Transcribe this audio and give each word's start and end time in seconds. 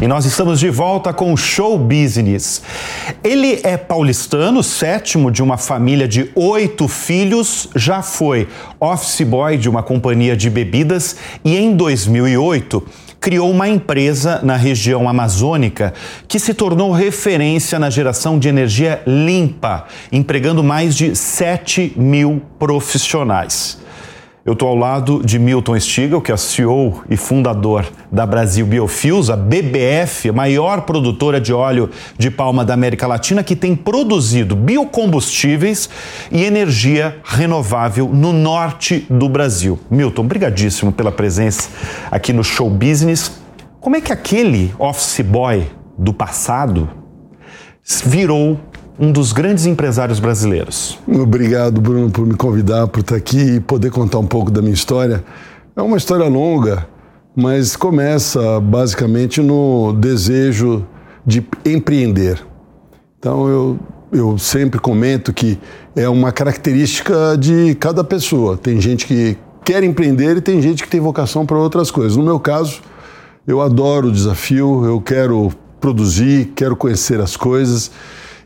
E 0.00 0.08
nós 0.08 0.24
estamos 0.24 0.58
de 0.58 0.70
volta 0.70 1.12
com 1.12 1.30
o 1.30 1.36
Show 1.36 1.78
Business. 1.78 2.62
Ele 3.22 3.60
é 3.62 3.76
paulistano, 3.76 4.62
sétimo 4.62 5.30
de 5.30 5.42
uma 5.42 5.58
família 5.58 6.08
de 6.08 6.30
oito 6.34 6.88
filhos, 6.88 7.68
já 7.76 8.00
foi 8.00 8.48
office 8.80 9.20
boy 9.20 9.58
de 9.58 9.68
uma 9.68 9.82
companhia 9.82 10.34
de 10.34 10.48
bebidas 10.48 11.16
e 11.44 11.54
em 11.54 11.76
2008 11.76 12.82
criou 13.20 13.50
uma 13.50 13.68
empresa 13.68 14.40
na 14.42 14.56
região 14.56 15.06
amazônica 15.06 15.92
que 16.26 16.38
se 16.38 16.54
tornou 16.54 16.92
referência 16.92 17.78
na 17.78 17.90
geração 17.90 18.38
de 18.38 18.48
energia 18.48 19.02
limpa, 19.06 19.84
empregando 20.10 20.64
mais 20.64 20.96
de 20.96 21.14
7 21.14 21.92
mil 21.94 22.40
profissionais. 22.58 23.79
Eu 24.42 24.54
estou 24.54 24.70
ao 24.70 24.74
lado 24.74 25.20
de 25.22 25.38
Milton 25.38 25.78
Stigl, 25.78 26.18
que 26.18 26.32
é 26.32 26.36
CEO 26.36 27.02
e 27.10 27.16
fundador 27.16 27.84
da 28.10 28.24
Brasil 28.24 28.64
Biofuels, 28.64 29.28
a 29.28 29.36
BBF, 29.36 30.30
a 30.30 30.32
maior 30.32 30.80
produtora 30.82 31.38
de 31.38 31.52
óleo 31.52 31.90
de 32.16 32.30
palma 32.30 32.64
da 32.64 32.72
América 32.72 33.06
Latina, 33.06 33.44
que 33.44 33.54
tem 33.54 33.76
produzido 33.76 34.56
biocombustíveis 34.56 35.90
e 36.32 36.42
energia 36.42 37.18
renovável 37.22 38.08
no 38.08 38.32
norte 38.32 39.06
do 39.10 39.28
Brasil. 39.28 39.78
Milton, 39.90 40.26
brigadíssimo 40.26 40.90
pela 40.90 41.12
presença 41.12 41.68
aqui 42.10 42.32
no 42.32 42.42
Show 42.42 42.70
Business. 42.70 43.42
Como 43.78 43.96
é 43.96 44.00
que 44.00 44.10
aquele 44.10 44.74
office 44.78 45.20
boy 45.20 45.66
do 45.98 46.14
passado 46.14 46.88
virou 48.06 48.58
um 49.00 49.10
dos 49.10 49.32
grandes 49.32 49.64
empresários 49.64 50.20
brasileiros. 50.20 50.98
Obrigado, 51.08 51.80
Bruno, 51.80 52.10
por 52.10 52.26
me 52.26 52.34
convidar 52.34 52.86
por 52.86 53.00
estar 53.00 53.16
aqui 53.16 53.54
e 53.54 53.60
poder 53.60 53.90
contar 53.90 54.18
um 54.18 54.26
pouco 54.26 54.50
da 54.50 54.60
minha 54.60 54.74
história. 54.74 55.24
É 55.74 55.80
uma 55.80 55.96
história 55.96 56.26
longa, 56.26 56.86
mas 57.34 57.76
começa 57.76 58.60
basicamente 58.60 59.40
no 59.40 59.94
desejo 59.94 60.86
de 61.26 61.42
empreender. 61.64 62.44
Então 63.18 63.48
eu, 63.48 63.78
eu 64.12 64.36
sempre 64.36 64.78
comento 64.78 65.32
que 65.32 65.58
é 65.96 66.06
uma 66.06 66.30
característica 66.30 67.38
de 67.38 67.74
cada 67.76 68.04
pessoa. 68.04 68.58
Tem 68.58 68.78
gente 68.82 69.06
que 69.06 69.34
quer 69.64 69.82
empreender 69.82 70.36
e 70.36 70.40
tem 70.42 70.60
gente 70.60 70.82
que 70.82 70.90
tem 70.90 71.00
vocação 71.00 71.46
para 71.46 71.56
outras 71.56 71.90
coisas. 71.90 72.18
No 72.18 72.22
meu 72.22 72.38
caso, 72.38 72.82
eu 73.46 73.62
adoro 73.62 74.08
o 74.08 74.12
desafio, 74.12 74.84
eu 74.84 75.00
quero 75.00 75.50
produzir, 75.80 76.52
quero 76.54 76.76
conhecer 76.76 77.18
as 77.18 77.34
coisas. 77.34 77.90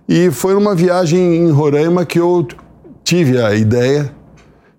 E 0.09 0.31
foi 0.31 0.53
numa 0.53 0.75
viagem 0.75 1.37
em 1.37 1.51
Roraima 1.51 2.05
que 2.05 2.19
eu 2.19 2.47
tive 3.03 3.41
a 3.41 3.55
ideia 3.55 4.13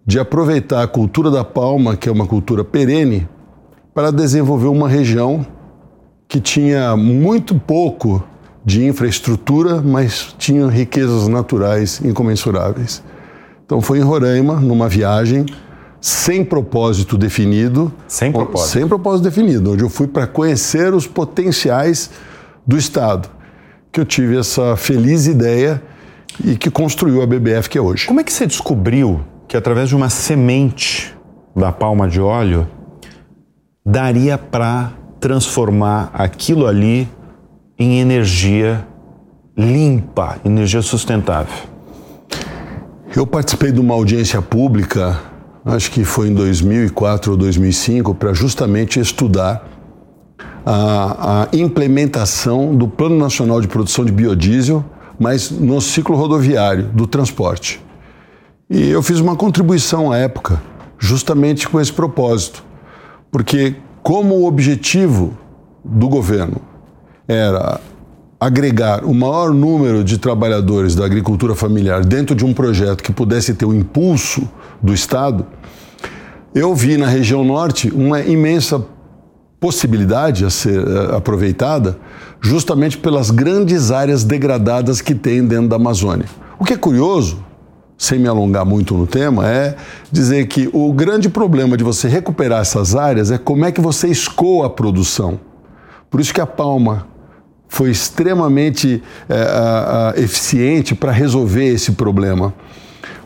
de 0.06 0.20
aproveitar 0.20 0.84
a 0.84 0.88
cultura 0.88 1.32
da 1.32 1.44
palma, 1.44 1.98
que 1.98 2.08
é 2.08 2.12
uma 2.12 2.28
cultura 2.28 2.64
perene, 2.64 3.28
para 3.94 4.12
desenvolver 4.12 4.68
uma 4.68 4.88
região 4.88 5.46
que 6.28 6.40
tinha 6.40 6.96
muito 6.96 7.56
pouco 7.56 8.24
de 8.64 8.86
infraestrutura, 8.86 9.82
mas 9.82 10.36
tinha 10.38 10.68
riquezas 10.68 11.28
naturais 11.28 12.02
incomensuráveis. 12.04 13.02
Então 13.66 13.82
foi 13.82 13.98
em 13.98 14.02
Roraima, 14.02 14.60
numa 14.60 14.88
viagem 14.88 15.46
sem 16.00 16.46
propósito 16.46 17.18
definido. 17.18 17.92
Sem 18.08 18.32
propósito. 18.32 18.70
Sem 18.74 18.88
propósito 18.88 19.24
definido, 19.24 19.72
onde 19.72 19.84
eu 19.84 19.90
fui 19.90 20.06
para 20.06 20.28
conhecer 20.28 20.94
os 20.94 21.08
potenciais 21.08 22.12
do 22.66 22.78
Estado 22.78 23.28
que 23.96 24.02
eu 24.02 24.06
tive 24.06 24.38
essa 24.38 24.76
feliz 24.76 25.26
ideia 25.26 25.82
e 26.44 26.58
que 26.58 26.70
construiu 26.70 27.22
a 27.22 27.26
BBF 27.26 27.70
que 27.70 27.78
é 27.78 27.82
hoje. 27.82 28.08
Como 28.08 28.20
é 28.20 28.26
que 28.26 28.34
você 28.34 28.46
descobriu 28.46 29.22
que 29.48 29.56
através 29.56 29.88
de 29.88 29.96
uma 29.96 30.10
semente 30.10 31.16
da 31.56 31.72
palma 31.72 32.06
de 32.06 32.20
óleo 32.20 32.68
daria 33.86 34.38
para 34.38 34.92
transformar 35.18 36.12
aquilo 36.14 36.68
ali 36.68 37.08
em 37.80 38.02
energia 38.02 38.86
limpa, 39.58 40.40
energia 40.44 40.82
sustentável? 40.82 41.56
Eu 43.16 43.26
participei 43.26 43.72
de 43.72 43.80
uma 43.80 43.94
audiência 43.94 44.42
pública, 44.42 45.18
acho 45.64 45.90
que 45.90 46.04
foi 46.04 46.28
em 46.28 46.34
2004 46.34 47.32
ou 47.32 47.38
2005, 47.38 48.14
para 48.14 48.34
justamente 48.34 49.00
estudar 49.00 49.66
a, 50.66 51.44
a 51.44 51.56
implementação 51.56 52.76
do 52.76 52.88
Plano 52.88 53.18
Nacional 53.18 53.62
de 53.62 53.68
Produção 53.68 54.04
de 54.04 54.12
Biodiesel, 54.12 54.84
mas 55.20 55.52
no 55.52 55.80
ciclo 55.80 56.16
rodoviário 56.16 56.86
do 56.86 57.06
transporte. 57.06 57.80
E 58.70 58.90
eu 58.90 59.04
fiz 59.04 59.20
uma 59.20 59.36
contribuição 59.36 60.12
à 60.12 60.18
época, 60.18 60.62
justamente 60.98 61.70
com 61.70 61.80
esse 61.80 61.94
propósito, 61.94 62.64
porque 63.32 63.76
como 64.02 64.36
o 64.36 64.48
objetivo 64.48 65.38
do 65.84 66.10
governo 66.10 66.58
era 67.28 67.80
agregar 68.40 69.06
o 69.06 69.14
maior 69.14 69.54
número 69.54 70.04
de 70.04 70.18
trabalhadores 70.18 70.96
da 70.96 71.06
agricultura 71.06 71.56
familiar 71.56 72.04
dentro 72.04 72.36
de 72.36 72.44
um 72.44 72.54
projeto 72.54 73.04
que 73.04 73.14
pudesse 73.14 73.54
ter 73.54 73.66
o 73.66 73.74
impulso 73.74 74.50
do 74.82 74.94
Estado, 74.94 75.46
eu 76.54 76.74
vi 76.74 76.98
na 76.98 77.08
região 77.08 77.44
norte 77.44 77.92
uma 77.92 78.22
imensa 78.22 78.84
possibilidade 79.66 80.46
a 80.46 80.50
ser 80.52 80.80
uh, 80.80 81.16
aproveitada 81.16 81.98
justamente 82.40 83.00
pelas 83.00 83.32
grandes 83.32 83.90
áreas 83.90 84.24
degradadas 84.24 85.02
que 85.02 85.16
tem 85.16 85.44
dentro 85.44 85.68
da 85.68 85.78
Amazônia. 85.78 86.28
O 86.60 86.64
que 86.64 86.74
é 86.74 86.78
curioso, 86.78 87.44
sem 87.98 88.20
me 88.20 88.28
alongar 88.28 88.64
muito 88.64 88.94
no 88.94 89.08
tema, 89.08 89.50
é 89.50 89.76
dizer 90.12 90.46
que 90.46 90.70
o 90.72 90.94
grande 90.94 91.30
problema 91.30 91.76
de 91.76 91.84
você 91.84 92.08
recuperar 92.08 92.62
essas 92.62 92.96
áreas 92.96 93.32
é 93.32 93.40
como 93.40 93.66
é 93.66 93.72
que 93.72 93.82
você 93.82 94.08
escoa 94.08 94.68
a 94.68 94.70
produção. 94.70 95.40
Por 96.12 96.22
isso 96.22 96.32
que 96.32 96.42
a 96.42 96.46
palma 96.46 97.08
foi 97.68 97.90
extremamente 97.90 99.02
é, 99.28 100.22
eficiente 100.22 100.94
para 100.94 101.12
resolver 101.12 101.74
esse 101.74 101.94
problema. 101.94 102.54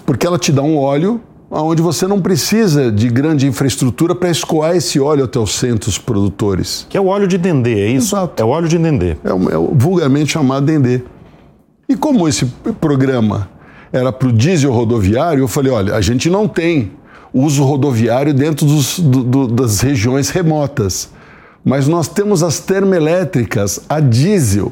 Porque 0.06 0.25
ela 0.25 0.39
te 0.39 0.53
dá 0.53 0.61
um 0.61 0.77
óleo 0.77 1.19
onde 1.52 1.82
você 1.82 2.06
não 2.06 2.22
precisa 2.22 2.92
de 2.92 3.10
grande 3.10 3.48
infraestrutura 3.48 4.14
para 4.14 4.30
escoar 4.30 4.76
esse 4.76 5.00
óleo 5.00 5.24
até 5.24 5.40
os 5.40 5.56
centros 5.56 5.98
produtores. 5.98 6.86
Que 6.90 6.98
é 6.98 7.02
o 7.02 7.08
óleo 7.08 7.28
de 7.28 7.38
dendê, 7.38 7.80
é 7.80 7.90
isso? 7.90 8.16
Exato. 8.16 8.42
É 8.42 8.46
o 8.46 8.50
óleo 8.50 8.68
de 8.68 8.78
dendê. 8.78 9.12
É, 9.12 9.30
é 9.30 9.58
vulgarmente 9.74 10.34
chamado 10.34 10.66
dendê. 10.66 11.02
E 11.88 11.96
como 11.96 12.28
esse 12.28 12.46
programa 12.80 13.50
era 13.92 14.12
para 14.12 14.28
o 14.28 14.32
diesel 14.32 14.72
rodoviário, 14.72 15.42
eu 15.42 15.48
falei, 15.48 15.72
olha, 15.72 15.96
a 15.96 16.02
gente 16.02 16.30
não 16.30 16.48
tem 16.48 16.92
uso 17.34 17.64
rodoviário 17.64 18.34
dentro 18.34 18.66
dos, 18.66 19.00
do, 19.00 19.24
do, 19.24 19.48
das 19.48 19.81
regiões 19.81 20.30
remotas, 20.30 21.10
mas 21.66 21.88
nós 21.88 22.08
temos 22.08 22.44
as 22.44 22.60
termoelétricas 22.60 23.81
a 23.90 24.00
diesel 24.00 24.72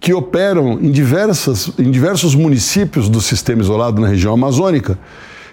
que 0.00 0.14
operam 0.14 0.74
em, 0.74 0.90
diversas, 0.90 1.70
em 1.78 1.90
diversos 1.90 2.34
municípios 2.34 3.08
do 3.08 3.20
sistema 3.20 3.62
isolado 3.62 4.00
na 4.00 4.06
região 4.06 4.32
amazônica 4.34 4.98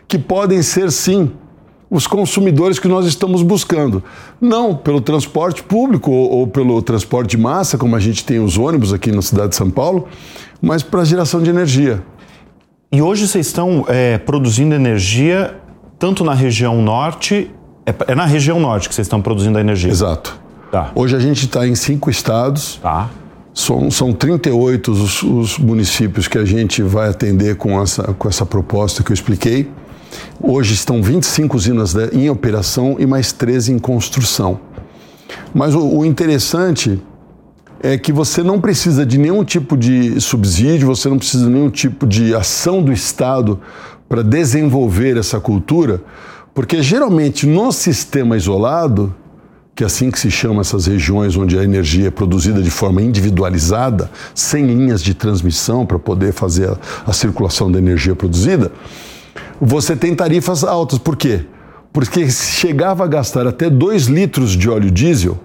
que 0.07 0.17
podem 0.17 0.61
ser 0.61 0.91
sim 0.91 1.31
os 1.93 2.07
consumidores 2.07 2.79
que 2.79 2.87
nós 2.87 3.05
estamos 3.05 3.43
buscando. 3.43 4.03
Não 4.41 4.75
pelo 4.75 4.99
transporte 4.99 5.61
público 5.61 6.09
ou, 6.09 6.31
ou, 6.31 6.47
pelo 6.47 6.81
transporte 6.81 7.31
de 7.31 7.37
massa, 7.37 7.77
como 7.77 7.95
a 7.95 7.99
gente 7.99 8.25
tem 8.25 8.39
os 8.39 8.57
ônibus 8.57 8.91
aqui 8.91 9.11
na 9.11 9.21
cidade 9.21 9.49
de 9.49 9.55
São 9.55 9.69
Paulo, 9.69 10.07
mas 10.59 10.81
para 10.81 11.01
a 11.01 11.05
geração 11.05 11.41
de 11.41 11.51
energia. 11.51 12.03
E 12.91 13.01
hoje 13.01 13.27
vocês 13.27 13.45
estão 13.45 13.85
é, 13.87 14.17
produzindo 14.17 14.73
energia 14.73 15.55
tanto 15.99 16.23
na 16.23 16.33
região 16.33 16.81
norte, 16.81 17.51
é, 17.85 17.93
é, 18.07 18.15
na 18.15 18.25
região 18.25 18.59
norte 18.59 18.89
que 18.89 18.95
vocês 18.95 19.05
estão 19.05 19.21
produzindo 19.21 19.57
a 19.57 19.61
energia? 19.61 19.91
Exato. 19.91 20.39
Tá. 20.71 20.91
Hoje 20.95 21.15
a 21.15 21.19
gente 21.19 21.45
está 21.45 21.67
em 21.67 21.75
cinco 21.75 22.09
estados. 22.09 22.79
Tá. 22.81 23.09
São, 23.53 23.91
são 23.91 24.11
38 24.11 24.91
os, 24.91 25.21
os 25.21 25.59
municípios 25.59 26.27
que 26.27 26.39
a 26.39 26.45
gente 26.45 26.81
vai 26.81 27.09
atender 27.09 27.55
com 27.55 27.79
essa, 27.79 28.13
com 28.13 28.27
essa 28.27 28.45
proposta 28.45 29.03
que 29.03 29.11
eu 29.11 29.13
expliquei. 29.13 29.69
Hoje 30.41 30.73
estão 30.73 31.01
25 31.01 31.55
usinas 31.55 31.95
em 32.11 32.29
operação 32.29 32.97
e 32.99 33.05
mais 33.05 33.31
13 33.31 33.73
em 33.73 33.79
construção. 33.79 34.59
Mas 35.53 35.75
o, 35.75 36.03
interessante 36.03 36.99
é 37.81 37.97
que 37.97 38.11
você 38.11 38.41
não 38.41 38.59
precisa 38.59 39.05
de 39.05 39.17
nenhum 39.17 39.43
tipo 39.43 39.75
de 39.75 40.19
subsídio, 40.19 40.87
você 40.87 41.09
não 41.09 41.17
precisa 41.17 41.45
de 41.45 41.51
nenhum 41.51 41.69
tipo 41.69 42.07
de 42.07 42.33
ação 42.33 42.81
do 42.81 42.91
Estado 42.91 43.59
para 44.07 44.23
desenvolver 44.23 45.17
essa 45.17 45.39
cultura, 45.39 46.01
porque 46.53 46.81
geralmente 46.81 47.45
no 47.45 47.71
sistema 47.71 48.37
isolado, 48.37 49.13
que 49.75 49.83
é 49.83 49.87
assim 49.87 50.11
que 50.11 50.19
se 50.19 50.29
chama 50.29 50.61
essas 50.61 50.85
regiões 50.85 51.35
onde 51.35 51.57
a 51.57 51.63
energia 51.63 52.07
é 52.07 52.11
produzida 52.11 52.61
de 52.61 52.69
forma 52.69 53.01
individualizada, 53.01 54.09
sem 54.35 54.65
linhas 54.65 55.01
de 55.01 55.13
transmissão 55.13 55.85
para 55.85 55.97
poder 55.97 56.31
fazer 56.31 56.69
a, 56.69 56.77
a 57.07 57.13
circulação 57.13 57.71
da 57.71 57.79
energia 57.79 58.15
produzida, 58.15 58.71
você 59.65 59.95
tem 59.95 60.13
tarifas 60.13 60.63
altas. 60.63 60.99
Por 60.99 61.15
quê? 61.15 61.45
Porque 61.91 62.29
chegava 62.29 63.03
a 63.03 63.07
gastar 63.07 63.47
até 63.47 63.69
2 63.69 64.07
litros 64.07 64.51
de 64.51 64.69
óleo 64.69 64.91
diesel 64.91 65.37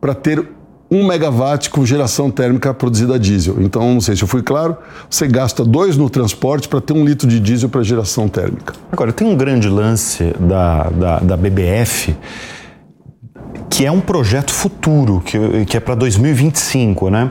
para 0.00 0.14
ter 0.14 0.46
1 0.90 1.06
megawatt 1.06 1.68
com 1.70 1.84
geração 1.84 2.30
térmica 2.30 2.72
produzida 2.72 3.16
a 3.16 3.18
diesel. 3.18 3.56
Então, 3.60 3.94
não 3.94 4.00
sei 4.00 4.14
se 4.14 4.22
eu 4.22 4.28
fui 4.28 4.42
claro, 4.42 4.76
você 5.10 5.26
gasta 5.26 5.64
2 5.64 5.96
no 5.96 6.08
transporte 6.08 6.68
para 6.68 6.80
ter 6.80 6.92
um 6.92 7.04
litro 7.04 7.26
de 7.26 7.40
diesel 7.40 7.68
para 7.68 7.82
geração 7.82 8.28
térmica. 8.28 8.74
Agora, 8.92 9.12
tem 9.12 9.26
um 9.26 9.36
grande 9.36 9.68
lance 9.68 10.32
da, 10.38 10.84
da, 10.90 11.18
da 11.18 11.36
BBF 11.36 12.14
que 13.68 13.84
é 13.84 13.90
um 13.90 14.00
projeto 14.00 14.52
futuro, 14.52 15.20
que, 15.24 15.66
que 15.66 15.76
é 15.76 15.80
para 15.80 15.94
2025, 15.94 17.10
né? 17.10 17.30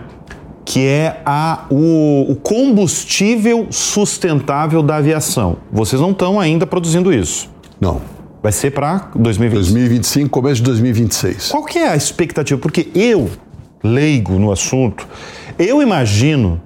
Que 0.65 0.87
é 0.87 1.21
a, 1.25 1.65
o, 1.69 2.25
o 2.29 2.35
combustível 2.35 3.67
sustentável 3.69 4.81
da 4.81 4.95
aviação. 4.97 5.57
Vocês 5.71 6.01
não 6.01 6.11
estão 6.11 6.39
ainda 6.39 6.65
produzindo 6.65 7.13
isso. 7.13 7.49
Não. 7.79 8.01
Vai 8.41 8.51
ser 8.51 8.71
para 8.71 9.09
2025. 9.15 9.55
2025, 9.55 10.29
começo 10.29 10.55
de 10.57 10.63
2026. 10.63 11.49
Qual 11.49 11.63
que 11.63 11.79
é 11.79 11.89
a 11.89 11.95
expectativa? 11.95 12.59
Porque 12.59 12.89
eu, 12.93 13.29
leigo 13.83 14.39
no 14.39 14.51
assunto, 14.51 15.07
eu 15.57 15.81
imagino 15.81 16.61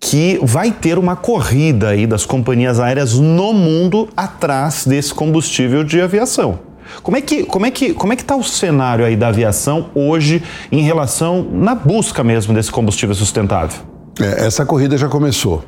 que 0.00 0.38
vai 0.42 0.70
ter 0.70 0.98
uma 0.98 1.16
corrida 1.16 1.88
aí 1.88 2.06
das 2.06 2.24
companhias 2.24 2.78
aéreas 2.78 3.14
no 3.14 3.52
mundo 3.52 4.08
atrás 4.16 4.86
desse 4.86 5.12
combustível 5.12 5.82
de 5.82 6.00
aviação. 6.00 6.60
Como 7.02 7.16
é 7.16 7.20
que 7.20 7.44
como 7.44 7.66
é 7.66 7.70
que 7.70 7.94
como 7.94 8.12
é 8.12 8.16
que 8.16 8.22
está 8.22 8.36
o 8.36 8.42
cenário 8.42 9.04
aí 9.04 9.16
da 9.16 9.28
aviação 9.28 9.90
hoje 9.94 10.42
em 10.70 10.82
relação 10.82 11.46
na 11.50 11.74
busca 11.74 12.24
mesmo 12.24 12.54
desse 12.54 12.70
combustível 12.70 13.14
sustentável? 13.14 13.80
É, 14.20 14.46
essa 14.46 14.66
corrida 14.66 14.96
já 14.96 15.08
começou 15.08 15.64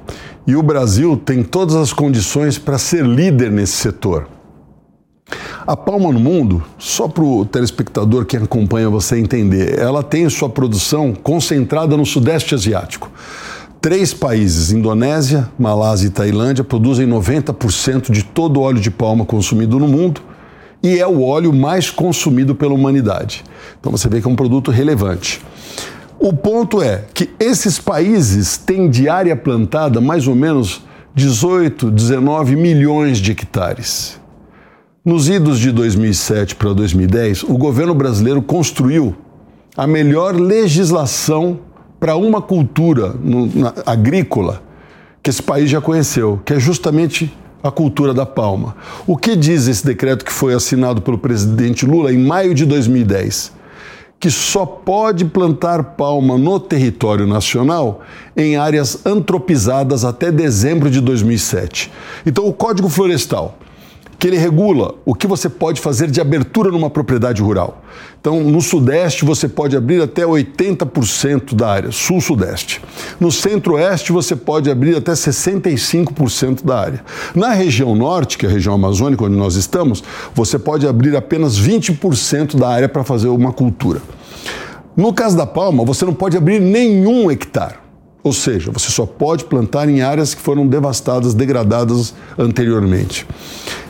e 0.46 0.56
o 0.56 0.62
Brasil 0.62 1.16
tem 1.16 1.42
todas 1.42 1.76
as 1.76 1.92
condições 1.92 2.58
para 2.58 2.78
ser 2.78 3.04
líder 3.04 3.50
nesse 3.50 3.74
setor. 3.74 4.26
A 5.66 5.76
Palma 5.76 6.10
no 6.10 6.18
Mundo, 6.18 6.62
só 6.76 7.06
para 7.06 7.22
o 7.22 7.44
telespectador 7.44 8.24
que 8.24 8.36
acompanha 8.36 8.90
você 8.90 9.18
entender, 9.18 9.78
ela 9.78 10.02
tem 10.02 10.28
sua 10.28 10.48
produção 10.48 11.12
concentrada 11.14 11.96
no 11.96 12.04
Sudeste 12.04 12.54
Asiático. 12.54 13.08
Três 13.80 14.12
países, 14.12 14.72
Indonésia, 14.72 15.48
Malásia 15.58 16.08
e 16.08 16.10
Tailândia, 16.10 16.64
produzem 16.64 17.06
90% 17.06 18.10
de 18.10 18.24
todo 18.24 18.58
o 18.58 18.62
óleo 18.62 18.80
de 18.80 18.90
palma 18.90 19.24
consumido 19.24 19.78
no 19.78 19.86
mundo 19.86 20.22
e 20.82 20.98
é 20.98 21.06
o 21.06 21.22
óleo 21.22 21.52
mais 21.52 21.90
consumido 21.90 22.54
pela 22.54 22.74
humanidade. 22.74 23.44
Então 23.78 23.92
você 23.92 24.08
vê 24.08 24.20
que 24.20 24.26
é 24.26 24.30
um 24.30 24.36
produto 24.36 24.70
relevante. 24.70 25.40
O 26.18 26.32
ponto 26.32 26.82
é 26.82 27.04
que 27.14 27.30
esses 27.38 27.78
países 27.78 28.56
têm 28.56 28.90
de 28.90 29.08
área 29.08 29.34
plantada 29.34 30.00
mais 30.00 30.26
ou 30.28 30.34
menos 30.34 30.82
18, 31.14 31.90
19 31.90 32.56
milhões 32.56 33.18
de 33.18 33.32
hectares. 33.32 34.20
Nos 35.04 35.28
idos 35.28 35.58
de 35.58 35.72
2007 35.72 36.54
para 36.56 36.74
2010, 36.74 37.44
o 37.44 37.56
governo 37.56 37.94
brasileiro 37.94 38.42
construiu 38.42 39.16
a 39.76 39.86
melhor 39.86 40.34
legislação 40.34 41.60
para 41.98 42.16
uma 42.16 42.42
cultura 42.42 43.14
no, 43.22 43.46
na, 43.46 43.72
agrícola 43.86 44.62
que 45.22 45.30
esse 45.30 45.42
país 45.42 45.70
já 45.70 45.80
conheceu, 45.80 46.40
que 46.44 46.52
é 46.52 46.60
justamente 46.60 47.34
a 47.62 47.70
cultura 47.70 48.14
da 48.14 48.24
palma. 48.26 48.76
O 49.06 49.16
que 49.16 49.36
diz 49.36 49.66
esse 49.66 49.84
decreto 49.84 50.24
que 50.24 50.32
foi 50.32 50.54
assinado 50.54 51.02
pelo 51.02 51.18
presidente 51.18 51.84
Lula 51.84 52.12
em 52.12 52.18
maio 52.18 52.54
de 52.54 52.64
2010? 52.64 53.52
Que 54.18 54.30
só 54.30 54.66
pode 54.66 55.24
plantar 55.24 55.82
palma 55.94 56.36
no 56.36 56.60
território 56.60 57.26
nacional 57.26 58.02
em 58.36 58.56
áreas 58.56 59.06
antropizadas 59.06 60.04
até 60.04 60.30
dezembro 60.30 60.90
de 60.90 61.00
2007. 61.00 61.90
Então, 62.26 62.46
o 62.46 62.52
Código 62.52 62.88
Florestal 62.88 63.56
que 64.20 64.26
ele 64.26 64.36
regula 64.36 64.96
o 65.06 65.14
que 65.14 65.26
você 65.26 65.48
pode 65.48 65.80
fazer 65.80 66.10
de 66.10 66.20
abertura 66.20 66.70
numa 66.70 66.90
propriedade 66.90 67.40
rural. 67.40 67.82
Então, 68.20 68.38
no 68.44 68.60
Sudeste, 68.60 69.24
você 69.24 69.48
pode 69.48 69.74
abrir 69.74 70.02
até 70.02 70.24
80% 70.24 71.54
da 71.54 71.70
área, 71.70 71.90
Sul-Sudeste. 71.90 72.82
No 73.18 73.32
Centro-Oeste, 73.32 74.12
você 74.12 74.36
pode 74.36 74.70
abrir 74.70 74.94
até 74.94 75.12
65% 75.12 76.62
da 76.62 76.78
área. 76.78 77.04
Na 77.34 77.54
região 77.54 77.94
Norte, 77.94 78.36
que 78.36 78.44
é 78.44 78.48
a 78.50 78.52
região 78.52 78.74
amazônica 78.74 79.24
onde 79.24 79.36
nós 79.36 79.54
estamos, 79.54 80.04
você 80.34 80.58
pode 80.58 80.86
abrir 80.86 81.16
apenas 81.16 81.58
20% 81.58 82.58
da 82.58 82.68
área 82.68 82.90
para 82.90 83.02
fazer 83.02 83.28
uma 83.28 83.54
cultura. 83.54 84.02
No 84.94 85.14
caso 85.14 85.34
da 85.34 85.46
palma, 85.46 85.82
você 85.82 86.04
não 86.04 86.12
pode 86.12 86.36
abrir 86.36 86.60
nenhum 86.60 87.30
hectare. 87.30 87.76
Ou 88.22 88.32
seja, 88.32 88.70
você 88.70 88.90
só 88.90 89.06
pode 89.06 89.44
plantar 89.44 89.88
em 89.88 90.02
áreas 90.02 90.34
que 90.34 90.42
foram 90.42 90.66
devastadas, 90.66 91.32
degradadas 91.32 92.14
anteriormente. 92.38 93.26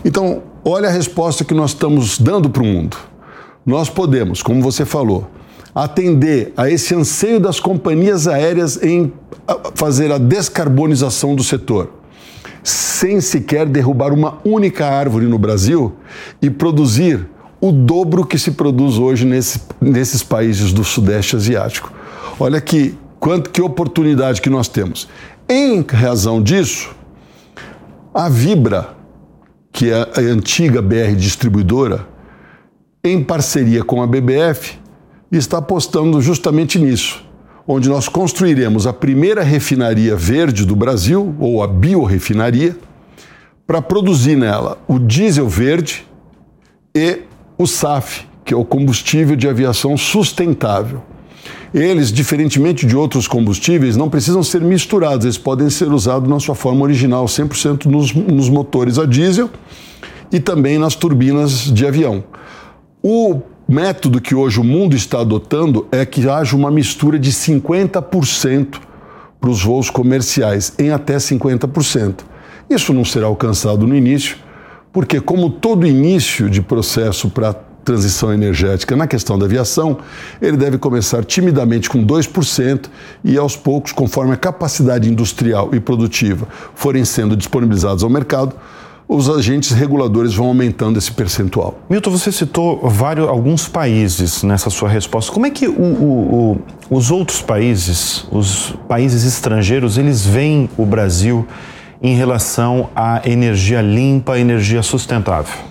Então, 0.05 0.43
olha 0.65 0.89
a 0.89 0.93
resposta 0.93 1.45
que 1.45 1.55
nós 1.55 1.71
estamos 1.71 2.19
dando 2.19 2.49
para 2.49 2.63
o 2.63 2.67
mundo. 2.67 2.97
Nós 3.67 3.91
podemos, 3.91 4.43
como 4.43 4.63
você 4.63 4.85
falou, 4.85 5.29
atender 5.75 6.53
a 6.57 6.71
esse 6.71 6.95
anseio 6.95 7.41
das 7.41 7.61
companhias 7.61 8.27
aéreas 8.27 8.81
em 8.83 9.13
fazer 9.75 10.13
a 10.13 10.19
descarbonização 10.19 11.35
do 11.35 11.43
setor, 11.43 11.91
sem 12.63 13.21
sequer 13.21 13.67
derrubar 13.67 14.13
uma 14.13 14.39
única 14.45 14.87
árvore 14.87 15.27
no 15.27 15.39
Brasil 15.39 15.93
e 16.41 16.49
produzir 16.51 17.27
o 17.61 17.73
dobro 17.73 18.25
que 18.25 18.39
se 18.39 18.53
produz 18.53 18.97
hoje 18.97 19.27
nesse, 19.27 19.61
nesses 19.81 20.23
países 20.23 20.73
do 20.73 20.83
Sudeste 20.83 21.37
Asiático. 21.37 21.93
Olha 22.39 22.61
que 22.61 22.95
quanto 23.21 23.51
que 23.51 23.61
oportunidade 23.61 24.41
que 24.41 24.49
nós 24.51 24.67
temos. 24.67 25.07
Em 25.49 25.83
razão 25.83 26.43
disso, 26.43 26.95
a 28.15 28.29
Vibra, 28.29 28.97
que 29.71 29.91
é 29.91 30.01
a 30.01 30.21
antiga 30.21 30.81
BR 30.81 31.15
distribuidora, 31.15 32.09
em 33.05 33.23
parceria 33.23 33.85
com 33.85 34.03
a 34.03 34.07
BBF, 34.07 34.79
está 35.31 35.59
apostando 35.59 36.21
justamente 36.21 36.79
nisso, 36.79 37.25
onde 37.67 37.89
nós 37.89 38.09
construiremos 38.09 38.87
a 38.87 38.93
primeira 38.93 39.43
refinaria 39.43 40.17
verde 40.17 40.65
do 40.65 40.75
Brasil, 40.75 41.35
ou 41.39 41.63
a 41.63 41.69
biorefinaria, 41.69 42.77
para 43.67 43.81
produzir 43.81 44.35
nela 44.35 44.79
o 44.89 44.99
diesel 44.99 45.49
verde 45.49 46.05
e 46.95 47.21
o 47.57 47.67
SAF, 47.67 48.27
que 48.45 48.53
é 48.53 48.57
o 48.57 48.65
combustível 48.65 49.37
de 49.37 49.47
aviação 49.47 49.97
sustentável. 49.97 51.03
Eles, 51.73 52.13
diferentemente 52.13 52.85
de 52.85 52.97
outros 52.97 53.29
combustíveis, 53.29 53.97
não 53.97 54.11
precisam 54.11 54.43
ser 54.43 54.61
misturados, 54.61 55.25
eles 55.25 55.39
podem 55.39 55.71
ser 55.71 55.93
usados 55.93 56.29
na 56.29 56.41
sua 56.41 56.55
forma 56.55 56.83
original, 56.83 57.27
100% 57.27 57.87
nos, 57.87 58.13
nos 58.13 58.49
motores 58.49 58.99
a 58.99 59.07
diesel 59.07 59.49
e 60.33 60.41
também 60.41 60.79
nas 60.79 60.97
turbinas 60.97 61.73
de 61.73 61.87
avião. 61.87 62.25
O 63.03 63.41
método 63.69 64.21
que 64.21 64.35
hoje 64.35 64.59
o 64.59 64.65
mundo 64.65 64.97
está 64.97 65.21
adotando 65.21 65.87
é 65.93 66.05
que 66.05 66.29
haja 66.29 66.57
uma 66.57 66.73
mistura 66.73 67.19
de 67.19 67.31
50% 67.31 68.81
para 69.41 69.51
os 69.51 69.63
voos 69.63 69.89
comerciais, 69.89 70.75
em 70.77 70.91
até 70.91 71.17
50%. 71.17 72.25
Isso 72.69 72.93
não 72.93 73.05
será 73.05 73.27
alcançado 73.27 73.87
no 73.87 73.95
início, 73.95 74.37
porque, 74.93 75.21
como 75.21 75.49
todo 75.49 75.87
início 75.87 76.51
de 76.51 76.61
processo 76.61 77.31
para 77.31 77.55
transição 77.85 78.33
energética 78.33 78.97
na 78.97 79.07
questão 79.07 79.39
da 79.39 79.47
aviação, 79.47 79.99
ele 80.41 80.57
deve 80.57 80.79
começar 80.79 81.25
timidamente 81.25 81.89
com 81.89 82.05
2% 82.05 82.87
e 83.25 83.37
aos 83.37 83.57
poucos, 83.57 83.93
conforme 83.93 84.33
a 84.33 84.37
capacidade 84.37 85.11
industrial 85.11 85.71
e 85.73 85.81
produtiva 85.81 86.47
forem 86.75 87.05
sendo 87.05 87.37
disponibilizados 87.37 88.03
ao 88.03 88.11
mercado, 88.11 88.55
os 89.11 89.29
agentes 89.29 89.73
reguladores 89.73 90.35
vão 90.35 90.47
aumentando 90.47 90.97
esse 90.97 91.11
percentual. 91.11 91.81
Milton, 91.91 92.13
você 92.13 92.31
citou 92.31 92.89
vários, 92.89 93.29
alguns 93.29 93.67
países 93.67 94.45
nessa 94.45 94.71
sua 94.71 94.89
resposta. 94.89 95.33
Como 95.33 95.47
é 95.47 95.51
que 95.51 95.67
o, 95.67 95.73
o, 95.73 96.61
o, 96.89 96.97
os 96.97 97.11
outros 97.11 97.43
países, 97.43 98.25
os 98.31 98.73
países 98.89 99.25
estrangeiros, 99.25 99.99
eles 99.99 100.25
veem 100.25 100.71
o 100.79 100.87
Brasil 100.87 101.45
em 102.01 102.15
relação 102.15 102.89
à 102.95 103.21
energia 103.29 103.83
limpa, 103.83 104.39
energia 104.39 104.81
sustentável? 104.81 105.70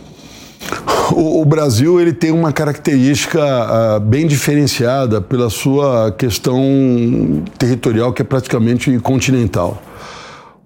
O, 1.11 1.41
o, 1.41 1.45
Brasil 1.45 1.99
ele 1.99 2.13
tem 2.13 2.31
uma 2.31 2.51
característica 2.51 3.39
uh, 3.39 3.99
bem 3.99 4.27
diferenciada 4.27 5.19
pela 5.21 5.49
sua 5.49 6.11
questão 6.11 7.43
territorial, 7.57 8.13
que 8.13 8.21
é 8.21 8.25
praticamente 8.25 8.97
continental. 8.99 9.81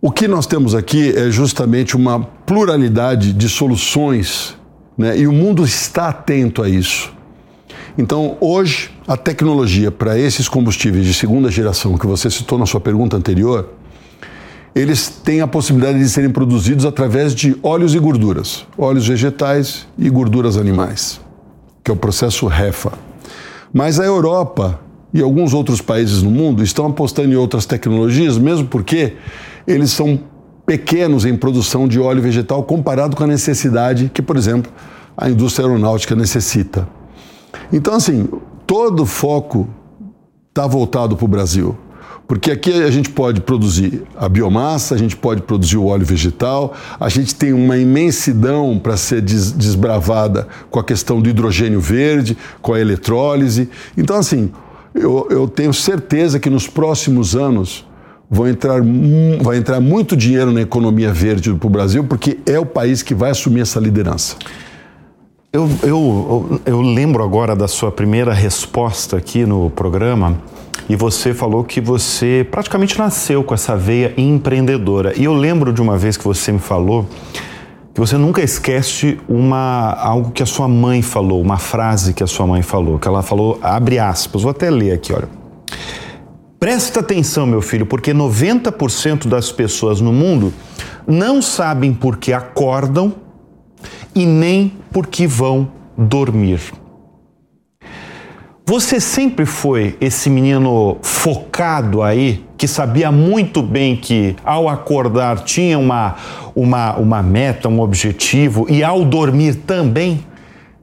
O 0.02 0.12
que 0.12 0.28
nós 0.28 0.46
temos 0.46 0.76
aqui 0.76 1.16
é 1.16 1.32
justamente 1.32 1.96
uma 1.96 2.20
pluralidade 2.46 3.32
de 3.32 3.48
soluções, 3.48 4.58
né? 4.98 5.18
e 5.18 5.28
o 5.28 5.32
mundo 5.32 5.64
está 5.64 6.10
atento 6.10 6.62
a 6.62 6.68
isso. 6.68 7.14
Então, 7.98 8.38
hoje, 8.42 8.92
a 9.08 9.16
tecnologia 9.16 9.92
para 9.92 10.18
esses 10.18 10.50
combustíveis 10.50 11.06
de 11.06 11.14
segunda 11.14 11.50
geração 11.50 11.98
que 11.98 12.08
você 12.08 12.30
citou 12.30 12.58
na 12.58 12.66
sua 12.66 12.82
pergunta 12.82 13.16
anterior, 13.16 13.70
eles 14.76 15.08
têm 15.08 15.42
a 15.42 15.48
possibilidade 15.48 16.00
de 16.00 16.10
serem 16.10 16.32
produzidos 16.32 16.86
através 16.86 17.36
de 17.36 17.56
óleos 17.62 17.94
e 17.94 18.00
gorduras, 18.00 18.66
óleos 18.78 19.08
vegetais 19.08 19.88
e 19.98 20.10
gorduras 20.10 20.58
animais, 20.58 21.22
que 21.84 21.92
é 21.92 21.94
o 21.94 21.98
processo 21.98 22.48
REFA. 22.48 22.94
Mas 23.72 24.00
a 24.00 24.06
Europa 24.06 24.80
e 25.14 25.22
alguns 25.22 25.54
outros 25.54 25.80
países 25.80 26.24
no 26.24 26.32
mundo 26.32 26.64
estão 26.64 26.88
apostando 26.88 27.32
em 27.32 27.36
outras 27.36 27.68
tecnologias, 27.68 28.38
mesmo 28.38 28.68
porque 28.68 29.14
eles 29.68 29.92
são 29.92 30.20
pequenos 30.66 31.24
em 31.24 31.36
produção 31.36 31.88
de 31.88 32.00
óleo 32.00 32.22
vegetal 32.22 32.64
comparado 32.64 33.16
com 33.16 33.24
a 33.24 33.28
necessidade 33.28 34.10
que, 34.12 34.22
por 34.22 34.38
exemplo, 34.38 34.72
a 35.16 35.30
indústria 35.30 35.68
aeronáutica 35.68 36.16
necessita. 36.16 36.88
Então, 37.72 37.94
assim, 37.94 38.28
todo 38.66 39.04
o 39.04 39.06
foco 39.06 39.68
está 40.50 40.66
voltado 40.66 41.16
para 41.16 41.26
o 41.26 41.28
Brasil 41.28 41.78
Porque 42.28 42.52
aqui 42.52 42.72
a 42.82 42.90
gente 42.90 43.10
pode 43.10 43.42
produzir 43.42 44.04
a 44.16 44.30
biomassa, 44.30 44.96
a 44.96 44.98
gente 44.98 45.16
pode 45.16 45.42
produzir 45.42 45.78
o 45.78 45.86
óleo 45.86 46.06
vegetal, 46.06 46.74
a 47.00 47.10
gente 47.10 47.36
tem 47.36 47.52
uma 47.52 47.78
imensidão 47.78 48.80
para 48.80 48.96
ser 48.96 49.22
des 49.22 49.52
desbravada 49.52 50.48
com 50.72 50.80
a 50.80 50.84
questão 50.84 51.22
do 51.22 51.30
hidrogênio 51.30 51.82
verde, 51.82 52.38
com 52.62 52.74
a 52.74 52.80
eletrólise. 52.80 53.70
Então, 53.98 54.16
assim, 54.16 54.52
eu, 54.96 55.28
eu 55.30 55.48
tenho 55.48 55.74
certeza 55.74 56.40
que 56.40 56.50
nos 56.50 56.68
próximos 56.68 57.36
anos 57.36 57.86
vão 58.30 58.48
entrar, 58.48 58.82
vai 59.42 59.58
entrar 59.58 59.80
muito 59.80 60.16
dinheiro 60.16 60.52
na 60.52 60.62
economia 60.62 61.12
verde 61.12 61.54
para 61.54 61.68
o 61.68 61.70
Brasil, 61.70 62.04
porque 62.04 62.40
é 62.46 62.58
o 62.58 62.66
país 62.66 63.04
que 63.04 63.14
vai 63.14 63.32
assumir 63.32 63.62
essa 63.62 63.80
liderança. 63.80 64.36
Eu, 65.56 65.70
eu, 65.84 66.62
eu, 66.66 66.82
lembro 66.82 67.24
agora 67.24 67.56
da 67.56 67.68
sua 67.68 67.92
primeira 67.92 68.34
resposta 68.34 69.18
aqui 69.18 69.46
no 69.46 69.70
programa 69.70 70.42
e 70.90 70.96
você 70.96 71.32
falou 71.32 71.64
que 71.64 71.80
você 71.80 72.44
praticamente 72.50 72.98
nasceu 72.98 73.44
com 73.44 73.54
essa 73.54 73.78
veia 73.78 74.16
empreendedora. 74.18 75.14
E 75.16 75.26
eu 75.26 75.34
lembro 75.36 75.72
de 75.72 75.80
uma 75.80 75.96
vez 75.96 76.18
que 76.18 76.24
você 76.24 76.52
me 76.52 76.58
falou 76.58 77.08
que 77.94 78.00
você 78.00 78.18
nunca 78.18 78.42
esquece 78.42 79.20
uma 79.30 79.94
algo 79.94 80.32
que 80.32 80.42
a 80.42 80.46
sua 80.48 80.68
mãe 80.68 81.04
falou, 81.04 81.40
uma 81.40 81.60
frase 81.60 82.16
que 82.16 82.24
a 82.24 82.28
sua 82.28 82.48
mãe 82.48 82.64
falou, 82.64 82.98
que 82.98 83.08
ela 83.08 83.22
falou, 83.22 83.60
abre 83.62 84.00
aspas, 84.00 84.42
vou 84.42 84.50
até 84.50 84.72
ler 84.72 84.94
aqui, 84.94 85.14
olha. 85.14 85.30
Presta 86.60 87.02
atenção, 87.02 87.46
meu 87.46 87.62
filho, 87.62 87.86
porque 87.86 88.12
90% 88.12 89.28
das 89.28 89.52
pessoas 89.52 90.02
no 90.02 90.12
mundo 90.12 90.52
não 91.06 91.44
sabem 91.44 91.94
por 91.94 92.18
que 92.18 92.34
acordam 92.34 93.22
e 94.16 94.26
nem 94.26 94.74
porque 94.92 95.28
vão 95.28 95.68
dormir. 95.98 96.60
Você 98.66 99.00
sempre 99.00 99.46
foi 99.46 99.98
esse 100.00 100.30
menino 100.30 100.98
focado 101.02 102.02
aí, 102.02 102.46
que 102.58 102.66
sabia 102.66 103.12
muito 103.12 103.62
bem 103.62 103.96
que 103.98 104.38
ao 104.46 104.70
acordar 104.70 105.40
tinha 105.44 105.78
uma, 105.78 106.16
uma, 106.56 106.96
uma 106.96 107.22
meta, 107.22 107.68
um 107.68 107.82
objetivo, 107.82 108.66
e 108.70 108.82
ao 108.82 109.04
dormir 109.04 109.56
também? 109.56 110.26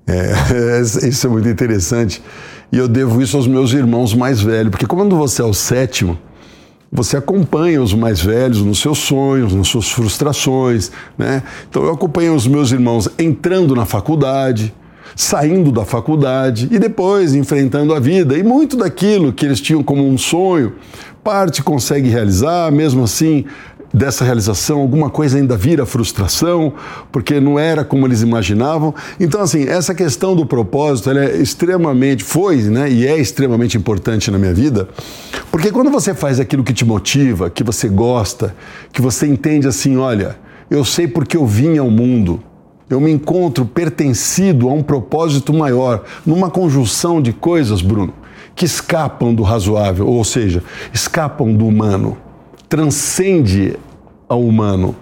É, 0.07 0.81
isso 1.09 1.27
é 1.27 1.31
muito 1.31 1.49
interessante. 1.49 2.23
E 2.71 2.77
eu 2.77 2.87
devo 2.87 3.23
isso 3.23 3.37
aos 3.37 3.47
meus 3.47 3.73
irmãos 3.73 4.15
mais 4.15 4.43
velhos, 4.43 4.71
porque 4.71 4.87
quando 4.87 5.17
você 5.17 5.41
é 5.41 5.45
o 5.45 5.55
sétimo, 5.55 6.19
você 6.93 7.17
acompanha 7.17 7.81
os 7.81 7.95
mais 7.95 8.21
velhos 8.21 8.63
nos 8.63 8.81
seus 8.81 8.99
sonhos, 8.99 9.55
nas 9.55 9.69
suas 9.69 9.91
frustrações, 9.91 10.91
né? 11.17 11.43
Então 11.69 11.85
eu 11.85 11.93
acompanho 11.93 12.35
os 12.35 12.47
meus 12.47 12.73
irmãos 12.73 13.09
entrando 13.19 13.77
na 13.77 13.87
faculdade, 13.87 14.75
saindo 15.15 15.71
da 15.71 15.85
faculdade 15.85 16.69
e 16.71 16.79
depois 16.79 17.35
enfrentando 17.35 17.95
a 17.95 18.01
vida. 18.01 18.37
E 18.37 18.43
muito 18.43 18.77
daquilo 18.77 19.33
que 19.33 19.45
eles 19.45 19.61
tinham 19.61 19.83
como 19.83 20.07
um 20.07 20.19
sonho, 20.19 20.75
parte 21.23 21.63
consegue 21.63 22.09
realizar, 22.09 22.73
mesmo 22.73 23.05
assim 23.05 23.45
dessa 23.93 24.25
realização, 24.25 24.81
alguma 24.81 25.11
coisa 25.11 25.37
ainda 25.37 25.57
vira 25.57 25.85
frustração, 25.85 26.73
porque 27.11 27.41
não 27.41 27.59
era 27.59 27.85
como 27.85 28.07
eles 28.07 28.23
imaginavam. 28.23 28.95
Então, 29.19 29.41
assim, 29.41 29.65
essa 29.65 29.95
questão 29.95 30.37
do 30.37 30.47
propósito, 30.47 31.11
ela 31.11 31.25
é 31.25 31.37
extremamente, 31.37 32.23
foi, 32.23 32.57
né, 32.63 32.91
e 32.91 33.07
é 33.07 33.19
extremamente 33.19 33.77
importante 33.77 34.31
na 34.31 34.39
minha 34.39 34.55
vida, 34.55 34.89
porque 35.51 35.73
quando 35.73 35.91
você 35.91 36.15
faz 36.15 36.39
aquilo 36.39 36.63
que 36.63 36.73
te 36.73 36.85
motiva, 36.85 37.51
que 37.51 37.65
você 37.65 37.89
gosta, 37.89 38.55
que 38.93 39.03
você 39.03 39.27
entende 39.27 39.67
assim, 39.67 39.97
olha, 39.97 40.37
eu 40.71 40.85
sei 40.85 41.09
porque 41.09 41.37
eu 41.37 41.45
vim 41.45 41.77
ao 41.79 41.91
mundo, 41.91 42.41
eu 42.89 43.01
me 43.01 43.11
encontro 43.11 43.65
pertencido 43.67 44.69
a 44.69 44.73
um 44.73 44.83
propósito 44.83 45.53
maior, 45.53 46.05
numa 46.25 46.49
conjunção 46.49 47.21
de 47.21 47.33
coisas, 47.33 47.83
Bruno, 47.83 48.15
que 48.55 48.65
escapam 48.65 49.35
do 49.35 49.43
razoável, 49.43 50.07
ou 50.07 50.23
seja, 50.25 50.63
escapam 50.93 51.53
do 51.53 51.67
humano 51.67 52.17
transcende 52.71 53.77
ao 54.29 54.41
humano. 54.41 54.95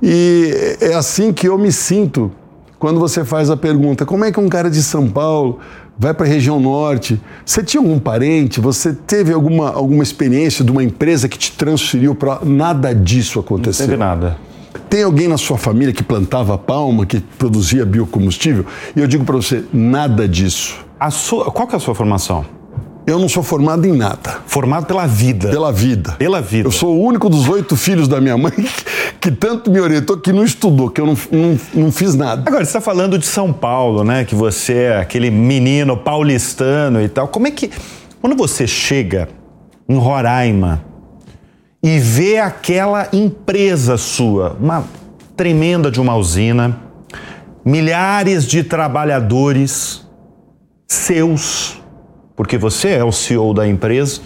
E 0.00 0.76
é 0.80 0.94
assim 0.94 1.32
que 1.32 1.48
eu 1.48 1.58
me 1.58 1.72
sinto 1.72 2.30
quando 2.78 3.00
você 3.00 3.24
faz 3.24 3.50
a 3.50 3.56
pergunta: 3.56 4.06
como 4.06 4.24
é 4.24 4.30
que 4.30 4.38
um 4.38 4.48
cara 4.48 4.70
de 4.70 4.82
São 4.82 5.08
Paulo 5.08 5.58
vai 5.98 6.14
para 6.14 6.26
a 6.26 6.28
região 6.28 6.60
norte? 6.60 7.20
Você 7.44 7.64
tinha 7.64 7.80
algum 7.80 7.98
parente? 7.98 8.60
Você 8.60 8.92
teve 8.92 9.32
alguma, 9.32 9.70
alguma 9.70 10.02
experiência 10.02 10.64
de 10.64 10.70
uma 10.70 10.84
empresa 10.84 11.28
que 11.28 11.38
te 11.38 11.52
transferiu 11.52 12.14
para. 12.14 12.40
Nada 12.44 12.94
disso 12.94 13.40
aconteceu. 13.40 13.86
Não 13.86 13.90
teve 13.90 13.98
nada. 13.98 14.36
Tem 14.88 15.02
alguém 15.02 15.28
na 15.28 15.38
sua 15.38 15.58
família 15.58 15.92
que 15.92 16.02
plantava 16.02 16.56
palma, 16.56 17.04
que 17.04 17.20
produzia 17.20 17.84
biocombustível? 17.84 18.64
E 18.94 19.00
eu 19.00 19.06
digo 19.06 19.24
para 19.24 19.36
você: 19.36 19.64
nada 19.72 20.28
disso. 20.28 20.86
Sua, 21.10 21.50
qual 21.50 21.66
que 21.66 21.74
é 21.74 21.78
a 21.78 21.80
sua 21.80 21.94
formação? 21.94 22.57
Eu 23.08 23.18
não 23.18 23.26
sou 23.26 23.42
formado 23.42 23.86
em 23.86 23.96
nada. 23.96 24.42
Formado 24.46 24.84
pela 24.84 25.06
vida. 25.06 25.48
Pela 25.48 25.72
vida. 25.72 26.12
Pela 26.18 26.42
vida. 26.42 26.68
Eu 26.68 26.70
sou 26.70 26.94
o 26.94 27.02
único 27.02 27.30
dos 27.30 27.48
oito 27.48 27.74
filhos 27.74 28.06
da 28.06 28.20
minha 28.20 28.36
mãe 28.36 28.52
que, 29.18 29.30
tanto 29.30 29.70
me 29.70 29.80
orientou 29.80 30.18
que 30.18 30.30
não 30.30 30.44
estudou, 30.44 30.90
que 30.90 31.00
eu 31.00 31.06
não, 31.06 31.16
não, 31.32 31.60
não 31.72 31.90
fiz 31.90 32.14
nada. 32.14 32.42
Agora, 32.46 32.62
você 32.62 32.68
está 32.68 32.82
falando 32.82 33.18
de 33.18 33.26
São 33.26 33.50
Paulo, 33.50 34.04
né? 34.04 34.26
Que 34.26 34.34
você 34.34 34.74
é 34.74 34.98
aquele 34.98 35.30
menino 35.30 35.96
paulistano 35.96 37.00
e 37.00 37.08
tal. 37.08 37.28
Como 37.28 37.46
é 37.46 37.50
que. 37.50 37.70
Quando 38.20 38.36
você 38.36 38.66
chega 38.66 39.26
em 39.88 39.96
Roraima 39.96 40.84
e 41.82 41.98
vê 41.98 42.36
aquela 42.36 43.08
empresa 43.10 43.96
sua, 43.96 44.54
uma 44.60 44.84
tremenda 45.34 45.90
de 45.90 45.98
uma 45.98 46.14
usina, 46.14 46.78
milhares 47.64 48.44
de 48.44 48.62
trabalhadores 48.62 50.06
seus 50.86 51.78
porque 52.38 52.56
você 52.56 52.90
é 52.90 53.02
o 53.02 53.10
CEO 53.10 53.52
da 53.52 53.66
empresa. 53.66 54.20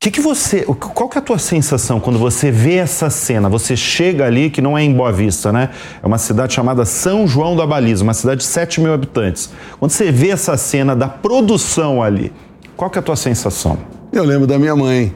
Que 0.00 0.10
que 0.10 0.18
você, 0.18 0.62
qual 0.62 1.06
que 1.06 1.18
é 1.18 1.20
a 1.20 1.22
tua 1.22 1.38
sensação 1.38 2.00
quando 2.00 2.18
você 2.18 2.50
vê 2.50 2.76
essa 2.76 3.10
cena? 3.10 3.50
Você 3.50 3.76
chega 3.76 4.24
ali, 4.24 4.48
que 4.48 4.62
não 4.62 4.76
é 4.76 4.82
em 4.82 4.94
Boa 4.94 5.12
Vista, 5.12 5.52
né? 5.52 5.68
É 6.02 6.06
uma 6.06 6.16
cidade 6.16 6.54
chamada 6.54 6.86
São 6.86 7.28
João 7.28 7.54
da 7.54 7.66
Baliza, 7.66 8.02
uma 8.02 8.14
cidade 8.14 8.40
de 8.40 8.46
7 8.46 8.80
mil 8.80 8.94
habitantes. 8.94 9.50
Quando 9.78 9.90
você 9.90 10.10
vê 10.10 10.30
essa 10.30 10.56
cena 10.56 10.96
da 10.96 11.06
produção 11.06 12.02
ali, 12.02 12.32
qual 12.78 12.88
que 12.88 12.98
é 12.98 13.00
a 13.00 13.02
tua 13.02 13.14
sensação? 13.14 13.76
Eu 14.10 14.24
lembro 14.24 14.46
da 14.46 14.58
minha 14.58 14.74
mãe, 14.74 15.14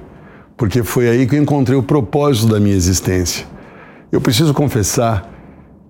porque 0.54 0.82
foi 0.82 1.08
aí 1.08 1.26
que 1.26 1.35
eu 1.35 1.42
encontrei 1.42 1.78
o 1.78 1.82
propósito 1.82 2.52
da 2.52 2.61
minha 2.61 2.76
existência. 2.76 3.46
Eu 4.12 4.20
preciso 4.20 4.52
confessar 4.52 5.32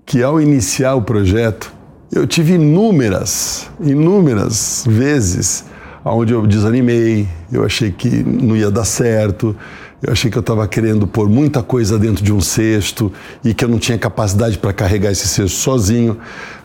que 0.07 0.23
ao 0.23 0.41
iniciar 0.41 0.95
o 0.95 1.03
projeto, 1.03 1.75
eu 2.13 2.27
tive 2.27 2.55
inúmeras, 2.55 3.69
inúmeras 3.81 4.85
vezes 4.87 5.65
onde 6.05 6.33
eu 6.33 6.47
desanimei, 6.47 7.29
eu 7.53 7.65
achei 7.65 7.91
que 7.91 8.09
não 8.09 8.57
ia 8.57 8.71
dar 8.71 8.85
certo, 8.85 9.57
eu 10.01 10.13
achei 10.13 10.31
que 10.31 10.39
eu 10.39 10.41
estava 10.41 10.67
querendo 10.69 11.07
pôr 11.07 11.29
muita 11.29 11.63
coisa 11.63 11.99
dentro 11.99 12.23
de 12.23 12.33
um 12.33 12.41
cesto 12.41 13.13
e 13.45 13.53
que 13.53 13.65
eu 13.65 13.69
não 13.69 13.79
tinha 13.79 13.99
capacidade 13.99 14.59
para 14.59 14.73
carregar 14.73 15.11
esse 15.11 15.27
cesto 15.27 15.57
sozinho. 15.57 16.19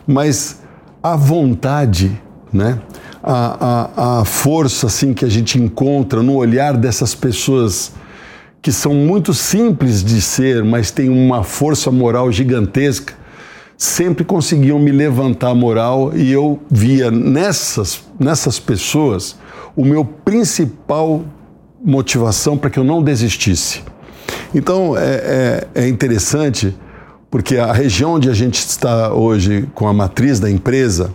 Mas 0.06 0.60
a 1.02 1.16
vontade, 1.16 2.20
né? 2.52 2.78
A, 3.20 4.18
a, 4.18 4.20
a 4.20 4.24
força 4.24 4.86
assim 4.86 5.12
que 5.12 5.24
a 5.24 5.28
gente 5.28 5.58
encontra 5.58 6.22
no 6.22 6.34
olhar 6.34 6.76
dessas 6.76 7.14
pessoas 7.14 7.92
que 8.60 8.70
são 8.70 8.94
muito 8.94 9.34
simples 9.34 10.04
de 10.04 10.20
ser, 10.20 10.62
mas 10.62 10.90
têm 10.92 11.08
uma 11.08 11.42
força 11.42 11.90
moral 11.90 12.30
gigantesca 12.30 13.14
sempre 13.82 14.24
conseguiam 14.24 14.78
me 14.78 14.92
levantar 14.92 15.48
a 15.48 15.54
moral 15.56 16.12
e 16.14 16.30
eu 16.30 16.60
via 16.70 17.10
nessas, 17.10 18.00
nessas 18.16 18.60
pessoas 18.60 19.36
o 19.74 19.84
meu 19.84 20.04
principal 20.04 21.22
motivação 21.84 22.56
para 22.56 22.70
que 22.70 22.78
eu 22.78 22.84
não 22.84 23.02
desistisse. 23.02 23.82
Então 24.54 24.96
é, 24.96 25.66
é, 25.74 25.82
é, 25.82 25.88
interessante 25.88 26.72
porque 27.28 27.56
a 27.56 27.72
região 27.72 28.12
onde 28.12 28.30
a 28.30 28.34
gente 28.34 28.64
está 28.64 29.12
hoje 29.12 29.68
com 29.74 29.88
a 29.88 29.92
matriz 29.92 30.38
da 30.38 30.48
empresa 30.48 31.10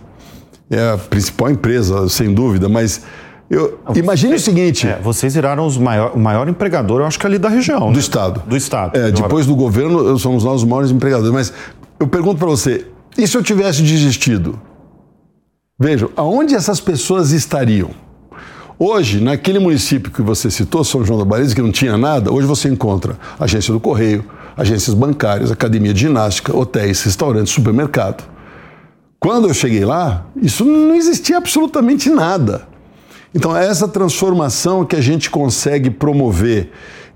é 0.68 0.90
a 0.90 0.98
principal 0.98 1.50
empresa, 1.50 2.06
sem 2.10 2.34
dúvida, 2.34 2.68
mas 2.68 3.00
eu, 3.48 3.80
imagine 3.94 4.34
o 4.34 4.38
seguinte. 4.38 4.86
É, 4.86 5.00
vocês 5.02 5.34
viraram 5.34 5.64
os 5.64 5.78
maior, 5.78 6.12
o 6.14 6.18
maior 6.18 6.46
empregador, 6.46 7.00
eu 7.00 7.06
acho 7.06 7.18
que 7.18 7.26
ali 7.26 7.38
da 7.38 7.48
região. 7.48 7.86
Do 7.86 7.92
né? 7.92 7.98
Estado. 7.98 8.42
Do 8.46 8.54
Estado. 8.54 8.94
É, 8.94 9.10
depois 9.10 9.46
do 9.46 9.56
governo, 9.56 10.18
somos 10.18 10.44
nós 10.44 10.56
os 10.56 10.68
maiores 10.68 10.90
empregadores. 10.90 11.32
Mas 11.32 11.54
eu 12.00 12.06
pergunto 12.06 12.38
para 12.38 12.48
você, 12.48 12.86
e 13.16 13.26
se 13.26 13.36
eu 13.36 13.42
tivesse 13.42 13.82
desistido? 13.82 14.60
Vejam, 15.78 16.10
aonde 16.16 16.54
essas 16.54 16.80
pessoas 16.80 17.32
estariam? 17.32 17.90
Hoje, 18.78 19.20
naquele 19.20 19.58
município 19.58 20.12
que 20.12 20.22
você 20.22 20.50
citou, 20.50 20.84
São 20.84 21.04
João 21.04 21.18
da 21.18 21.24
Baliza, 21.24 21.54
que 21.54 21.62
não 21.62 21.72
tinha 21.72 21.96
nada, 21.96 22.32
hoje 22.32 22.46
você 22.46 22.68
encontra 22.68 23.18
agência 23.38 23.72
do 23.72 23.80
correio, 23.80 24.24
agências 24.56 24.94
bancárias, 24.94 25.50
academia 25.50 25.92
de 25.92 26.00
ginástica, 26.00 26.56
hotéis, 26.56 27.02
restaurantes, 27.02 27.52
supermercado. 27.52 28.24
Quando 29.18 29.48
eu 29.48 29.54
cheguei 29.54 29.84
lá, 29.84 30.26
isso 30.40 30.64
não 30.64 30.94
existia 30.94 31.38
absolutamente 31.38 32.08
nada. 32.08 32.68
Então, 33.34 33.56
é 33.56 33.66
essa 33.66 33.88
transformação 33.88 34.84
que 34.84 34.94
a 34.94 35.00
gente 35.00 35.28
consegue 35.28 35.90
promover 35.90 36.70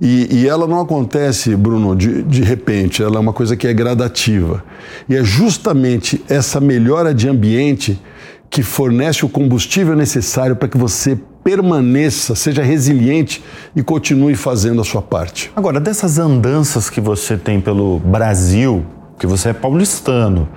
e, 0.05 0.41
e, 0.41 0.49
ela 0.49 0.67
não 0.67 0.81
acontece, 0.81 1.55
Bruno, 1.55 1.95
de, 1.95 2.25
de 2.25 2.43
repente, 2.43 3.01
ela 3.01 3.19
é 3.19 3.21
uma 3.21 3.33
coisa 3.33 3.57
que 3.57 3.69
é 3.69 3.73
gradativa. 3.73 4.65
E 5.09 5.15
é 5.15 5.23
justamente 5.23 6.21
essa 6.29 6.61
melhora 6.61 7.15
de 7.15 7.29
ambiente 7.29 8.03
que 8.51 8.65
fornece 8.65 9.25
o 9.25 9.29
combustível 9.29 9.95
necessário 9.95 10.57
para 10.57 10.67
que 10.67 10.77
você 10.77 11.17
permaneça, 11.45 12.35
seja 12.35 12.65
resiliente 12.65 13.45
e 13.77 13.83
continue 13.83 14.35
fazendo 14.35 14.81
a 14.81 14.85
sua 14.85 15.01
parte. 15.01 15.53
Agora, 15.55 15.79
dessas 15.79 16.19
andanças 16.19 16.91
que 16.91 17.01
você 17.01 17.37
tem 17.37 17.61
pelo 17.61 18.01
Brasil, 18.01 18.85
que 19.21 19.27
você 19.27 19.51
é 19.51 19.53
paulistano, 19.53 20.49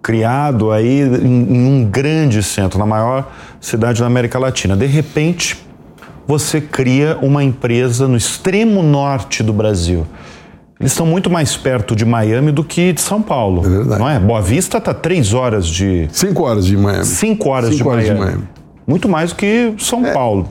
criado 0.00 0.70
aí 0.70 1.02
em, 1.02 1.54
em 1.54 1.66
um 1.66 1.84
grande 1.84 2.42
centro, 2.42 2.78
na 2.78 2.86
maior 2.86 3.30
cidade 3.60 4.00
da 4.00 4.06
América 4.06 4.38
Latina, 4.38 4.74
de 4.74 4.86
repente 4.86 5.62
você 6.26 6.60
cria 6.60 7.18
uma 7.20 7.42
empresa 7.42 8.08
no 8.08 8.16
extremo 8.16 8.82
norte 8.82 9.42
do 9.42 9.52
Brasil. 9.52 10.06
Eles 10.80 10.92
estão 10.92 11.06
muito 11.06 11.30
mais 11.30 11.56
perto 11.56 11.94
de 11.94 12.04
Miami 12.04 12.50
do 12.50 12.64
que 12.64 12.92
de 12.92 13.00
São 13.00 13.22
Paulo. 13.22 13.64
É 13.64 13.68
verdade. 13.68 14.00
Não 14.00 14.08
é? 14.08 14.18
Boa 14.18 14.42
Vista 14.42 14.78
está 14.78 14.92
três 14.92 15.32
horas 15.32 15.66
de. 15.66 16.08
Cinco 16.12 16.42
horas 16.42 16.66
de 16.66 16.76
Miami. 16.76 17.04
Cinco 17.04 17.48
horas, 17.48 17.70
Cinco 17.70 17.82
de, 17.84 17.88
horas 17.88 18.04
Miami. 18.04 18.20
de 18.20 18.26
Miami. 18.26 18.48
Muito 18.86 19.08
mais 19.08 19.30
do 19.30 19.36
que 19.36 19.72
São 19.78 20.04
é. 20.04 20.12
Paulo. 20.12 20.48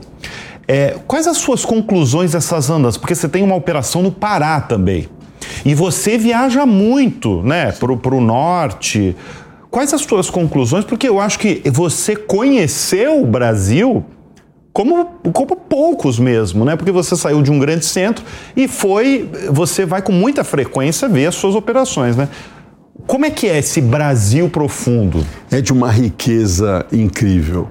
É, 0.66 0.96
quais 1.06 1.26
as 1.26 1.36
suas 1.36 1.64
conclusões 1.64 2.32
dessas 2.32 2.70
andas? 2.70 2.96
Porque 2.96 3.14
você 3.14 3.28
tem 3.28 3.42
uma 3.42 3.54
operação 3.54 4.02
no 4.02 4.10
Pará 4.10 4.60
também. 4.60 5.08
E 5.64 5.74
você 5.74 6.16
viaja 6.16 6.64
muito, 6.64 7.42
né, 7.42 7.70
para 7.72 7.92
o 7.92 8.20
norte. 8.20 9.14
Quais 9.70 9.92
as 9.92 10.00
suas 10.02 10.30
conclusões? 10.30 10.84
Porque 10.84 11.08
eu 11.08 11.20
acho 11.20 11.38
que 11.38 11.62
você 11.70 12.16
conheceu 12.16 13.22
o 13.22 13.26
Brasil 13.26 14.04
como, 14.74 15.06
como 15.32 15.54
poucos 15.54 16.18
mesmo, 16.18 16.64
né? 16.64 16.74
Porque 16.74 16.90
você 16.90 17.14
saiu 17.14 17.40
de 17.40 17.50
um 17.52 17.60
grande 17.60 17.86
centro 17.86 18.24
e 18.56 18.66
foi, 18.66 19.30
você 19.52 19.86
vai 19.86 20.02
com 20.02 20.10
muita 20.10 20.42
frequência 20.42 21.08
ver 21.08 21.26
as 21.26 21.36
suas 21.36 21.54
operações, 21.54 22.16
né? 22.16 22.28
Como 23.06 23.24
é 23.24 23.30
que 23.30 23.46
é 23.46 23.58
esse 23.58 23.80
Brasil 23.80 24.50
profundo? 24.50 25.24
É 25.48 25.60
de 25.60 25.72
uma 25.72 25.92
riqueza 25.92 26.84
incrível. 26.92 27.70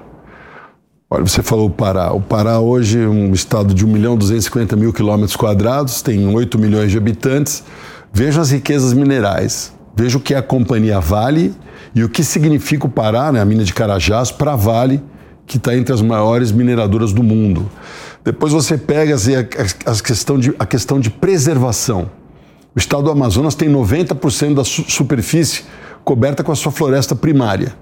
Olha, 1.10 1.24
você 1.24 1.42
falou 1.42 1.66
o 1.66 1.70
Pará. 1.70 2.10
O 2.10 2.22
Pará 2.22 2.58
hoje 2.58 3.02
é 3.02 3.06
um 3.06 3.34
estado 3.34 3.74
de 3.74 3.84
1 3.84 3.88
milhão 3.88 4.16
250 4.16 4.74
mil 4.74 4.90
quilômetros 4.90 5.36
quadrados, 5.36 6.00
tem 6.00 6.26
8 6.26 6.58
milhões 6.58 6.90
de 6.90 6.96
habitantes. 6.96 7.64
Veja 8.14 8.40
as 8.40 8.50
riquezas 8.50 8.94
minerais. 8.94 9.74
Veja 9.94 10.16
o 10.16 10.20
que 10.20 10.32
é 10.32 10.38
a 10.38 10.42
Companhia 10.42 11.00
Vale 11.00 11.54
e 11.94 12.02
o 12.02 12.08
que 12.08 12.24
significa 12.24 12.86
o 12.86 12.90
Pará, 12.90 13.30
né, 13.30 13.42
a 13.42 13.44
mina 13.44 13.62
de 13.62 13.74
Carajás, 13.74 14.30
para 14.30 14.56
Vale 14.56 15.02
que 15.46 15.56
está 15.56 15.76
entre 15.76 15.92
as 15.92 16.00
maiores 16.00 16.50
mineradoras 16.52 17.12
do 17.12 17.22
mundo. 17.22 17.70
Depois 18.24 18.52
você 18.52 18.78
pega 18.78 19.14
assim, 19.14 19.34
a, 19.34 19.40
a, 19.40 20.02
questão 20.02 20.38
de, 20.38 20.54
a 20.58 20.64
questão 20.64 20.98
de 20.98 21.10
preservação. 21.10 22.10
O 22.74 22.78
estado 22.78 23.04
do 23.04 23.10
Amazonas 23.10 23.54
tem 23.54 23.70
90% 23.70 24.54
da 24.54 24.64
su 24.64 24.84
superfície 24.88 25.64
coberta 26.02 26.42
com 26.42 26.50
a 26.50 26.56
sua 26.56 26.72
floresta 26.72 27.14
primária. 27.14 27.74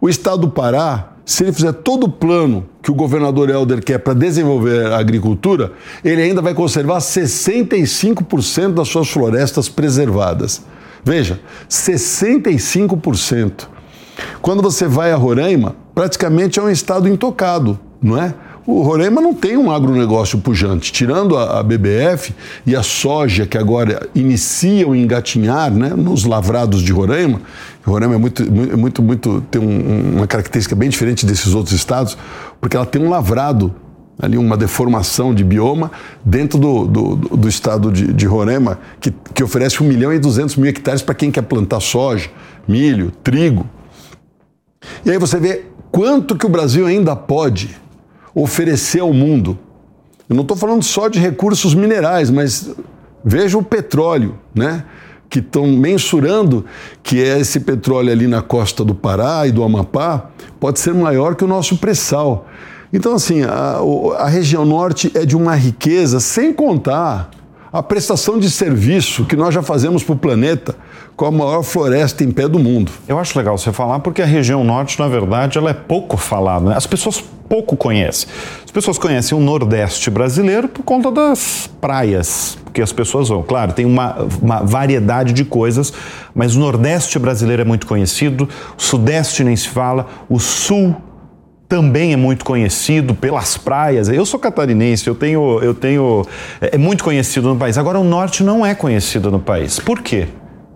O 0.00 0.08
estado 0.08 0.42
do 0.42 0.50
Pará, 0.50 1.14
se 1.24 1.42
ele 1.42 1.52
fizer 1.52 1.72
todo 1.72 2.04
o 2.04 2.08
plano 2.08 2.68
que 2.82 2.90
o 2.90 2.94
governador 2.94 3.50
Helder 3.50 3.82
quer 3.82 3.98
para 3.98 4.14
desenvolver 4.14 4.92
a 4.92 4.98
agricultura, 4.98 5.72
ele 6.04 6.22
ainda 6.22 6.40
vai 6.40 6.54
conservar 6.54 6.98
65% 6.98 8.74
das 8.74 8.88
suas 8.88 9.08
florestas 9.08 9.68
preservadas. 9.68 10.62
Veja, 11.02 11.40
65%. 11.68 13.66
Quando 14.40 14.62
você 14.62 14.86
vai 14.86 15.12
a 15.12 15.16
Roraima, 15.16 15.74
praticamente 15.98 16.60
é 16.60 16.62
um 16.62 16.70
estado 16.70 17.08
intocado, 17.08 17.76
não 18.00 18.16
é? 18.16 18.32
O 18.64 18.82
Roraima 18.82 19.20
não 19.20 19.34
tem 19.34 19.56
um 19.56 19.68
agronegócio 19.68 20.38
pujante. 20.38 20.92
Tirando 20.92 21.36
a, 21.36 21.58
a, 21.58 21.62
BBF 21.64 22.32
e 22.64 22.76
a 22.76 22.84
soja, 22.84 23.44
que 23.46 23.58
agora 23.58 24.08
iniciam 24.14 24.94
engatinhar 24.94 25.72
né, 25.72 25.88
nos 25.96 26.24
lavrados 26.24 26.82
de 26.82 26.92
Roraima, 26.92 27.40
Roraima 27.84 28.14
é 28.14 28.16
muito, 28.16 28.48
muito, 28.48 29.02
muito 29.02 29.40
tem 29.50 29.60
um, 29.60 30.18
uma 30.18 30.26
característica 30.28 30.76
bem 30.76 30.88
diferente 30.88 31.26
desses 31.26 31.52
outros 31.52 31.74
estados, 31.74 32.16
porque 32.60 32.76
ela 32.76 32.86
tem 32.86 33.02
um 33.02 33.10
lavrado, 33.10 33.74
ali 34.22 34.38
uma 34.38 34.56
deformação 34.56 35.34
de 35.34 35.42
bioma 35.42 35.90
dentro 36.24 36.60
do, 36.60 36.86
do, 36.86 37.16
do 37.16 37.48
estado 37.48 37.90
de, 37.90 38.12
de 38.12 38.24
Roraima, 38.24 38.78
que, 39.00 39.12
que 39.34 39.42
oferece 39.42 39.82
1 39.82 39.86
milhão 39.88 40.12
e 40.12 40.18
200 40.20 40.54
mil 40.54 40.70
hectares 40.70 41.02
para 41.02 41.16
quem 41.16 41.32
quer 41.32 41.42
plantar 41.42 41.80
soja, 41.80 42.30
milho, 42.68 43.10
trigo. 43.24 43.66
E 45.04 45.10
aí 45.10 45.18
você 45.18 45.40
vê 45.40 45.64
quanto 45.90 46.36
que 46.36 46.46
o 46.46 46.48
Brasil 46.48 46.86
ainda 46.86 47.14
pode 47.16 47.76
oferecer 48.34 49.00
ao 49.00 49.12
mundo. 49.12 49.58
Eu 50.28 50.36
não 50.36 50.42
estou 50.42 50.56
falando 50.56 50.82
só 50.82 51.08
de 51.08 51.18
recursos 51.18 51.74
minerais, 51.74 52.30
mas 52.30 52.70
veja 53.24 53.56
o 53.56 53.62
petróleo, 53.62 54.38
né? 54.54 54.84
Que 55.30 55.40
estão 55.40 55.66
mensurando 55.66 56.64
que 57.02 57.22
é 57.22 57.38
esse 57.38 57.60
petróleo 57.60 58.12
ali 58.12 58.26
na 58.26 58.42
costa 58.42 58.84
do 58.84 58.94
Pará 58.94 59.46
e 59.46 59.52
do 59.52 59.62
Amapá 59.62 60.30
pode 60.60 60.78
ser 60.80 60.94
maior 60.94 61.34
que 61.34 61.44
o 61.44 61.48
nosso 61.48 61.76
pré-sal. 61.78 62.46
Então, 62.92 63.14
assim, 63.14 63.42
a, 63.42 63.80
a 64.18 64.28
região 64.28 64.64
norte 64.64 65.10
é 65.14 65.26
de 65.26 65.36
uma 65.36 65.54
riqueza, 65.54 66.20
sem 66.20 66.52
contar 66.52 67.30
a 67.70 67.82
prestação 67.82 68.38
de 68.38 68.50
serviço 68.50 69.26
que 69.26 69.36
nós 69.36 69.52
já 69.52 69.62
fazemos 69.62 70.02
para 70.02 70.14
o 70.14 70.18
planeta 70.18 70.74
com 71.18 71.26
a 71.26 71.32
maior 71.32 71.64
floresta 71.64 72.22
em 72.22 72.30
pé 72.30 72.46
do 72.46 72.60
mundo. 72.60 72.92
Eu 73.08 73.18
acho 73.18 73.36
legal 73.36 73.58
você 73.58 73.72
falar 73.72 73.98
porque 73.98 74.22
a 74.22 74.24
região 74.24 74.62
norte, 74.62 75.00
na 75.00 75.08
verdade, 75.08 75.58
ela 75.58 75.68
é 75.68 75.74
pouco 75.74 76.16
falada. 76.16 76.70
Né? 76.70 76.76
As 76.76 76.86
pessoas 76.86 77.20
pouco 77.48 77.76
conhecem. 77.76 78.28
As 78.64 78.70
pessoas 78.70 78.98
conhecem 78.98 79.36
o 79.36 79.40
Nordeste 79.40 80.10
brasileiro 80.10 80.68
por 80.68 80.84
conta 80.84 81.10
das 81.10 81.68
praias, 81.80 82.56
porque 82.62 82.80
as 82.80 82.92
pessoas 82.92 83.30
vão. 83.30 83.42
Claro, 83.42 83.72
tem 83.72 83.84
uma, 83.84 84.28
uma 84.40 84.60
variedade 84.60 85.32
de 85.32 85.44
coisas, 85.44 85.92
mas 86.32 86.54
o 86.54 86.60
Nordeste 86.60 87.18
brasileiro 87.18 87.62
é 87.62 87.64
muito 87.64 87.88
conhecido, 87.88 88.48
o 88.78 88.80
Sudeste 88.80 89.42
nem 89.42 89.56
se 89.56 89.68
fala, 89.68 90.06
o 90.28 90.38
Sul 90.38 90.94
também 91.68 92.12
é 92.12 92.16
muito 92.16 92.44
conhecido 92.44 93.12
pelas 93.12 93.56
praias. 93.56 94.08
Eu 94.08 94.24
sou 94.24 94.38
catarinense, 94.38 95.08
eu 95.08 95.16
tenho, 95.16 95.58
eu 95.64 95.74
tenho, 95.74 96.24
é, 96.60 96.76
é 96.76 96.78
muito 96.78 97.02
conhecido 97.02 97.48
no 97.48 97.56
país. 97.56 97.76
Agora 97.76 97.98
o 97.98 98.04
norte 98.04 98.44
não 98.44 98.64
é 98.64 98.72
conhecido 98.72 99.32
no 99.32 99.40
país. 99.40 99.80
Por 99.80 100.00
quê? 100.00 100.28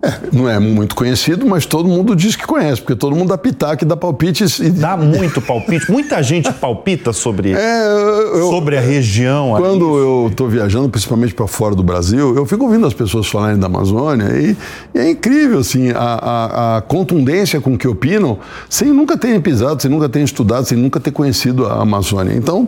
É, 0.03 0.19
não 0.33 0.49
é 0.49 0.59
muito 0.59 0.95
conhecido, 0.95 1.45
mas 1.45 1.65
todo 1.65 1.87
mundo 1.87 2.13
diz 2.13 2.35
que 2.35 2.45
conhece, 2.45 2.81
porque 2.81 2.93
todo 2.93 3.15
mundo 3.15 3.29
dá 3.29 3.37
pitaco 3.37 3.85
e 3.85 3.87
dá 3.87 3.95
palpites. 3.95 4.59
E... 4.59 4.69
Dá 4.69 4.97
muito 4.97 5.41
palpite. 5.41 5.89
Muita 5.89 6.21
gente 6.21 6.51
palpita 6.51 7.13
sobre, 7.13 7.53
é, 7.53 7.87
eu, 8.33 8.49
sobre 8.49 8.77
a 8.77 8.81
região. 8.81 9.55
Quando 9.55 9.85
ali. 9.85 10.03
eu 10.03 10.27
estou 10.29 10.49
viajando, 10.49 10.89
principalmente 10.89 11.33
para 11.33 11.47
fora 11.47 11.73
do 11.73 11.81
Brasil, 11.81 12.35
eu 12.35 12.45
fico 12.45 12.65
ouvindo 12.65 12.85
as 12.85 12.93
pessoas 12.93 13.27
falarem 13.27 13.57
da 13.57 13.67
Amazônia 13.67 14.25
e, 14.37 14.57
e 14.93 14.99
é 14.99 15.09
incrível 15.09 15.59
assim, 15.59 15.91
a, 15.91 15.95
a, 15.95 16.77
a, 16.77 16.81
contundência 16.81 17.61
com 17.61 17.77
que 17.77 17.87
opinam, 17.87 18.39
sem 18.69 18.89
nunca 18.89 19.17
terem 19.17 19.39
pisado, 19.39 19.81
sem 19.81 19.89
nunca 19.89 20.09
terem 20.09 20.25
estudado, 20.25 20.65
sem 20.65 20.77
nunca 20.77 20.99
ter 20.99 21.11
conhecido 21.11 21.65
a 21.65 21.81
Amazônia. 21.81 22.35
Então, 22.35 22.67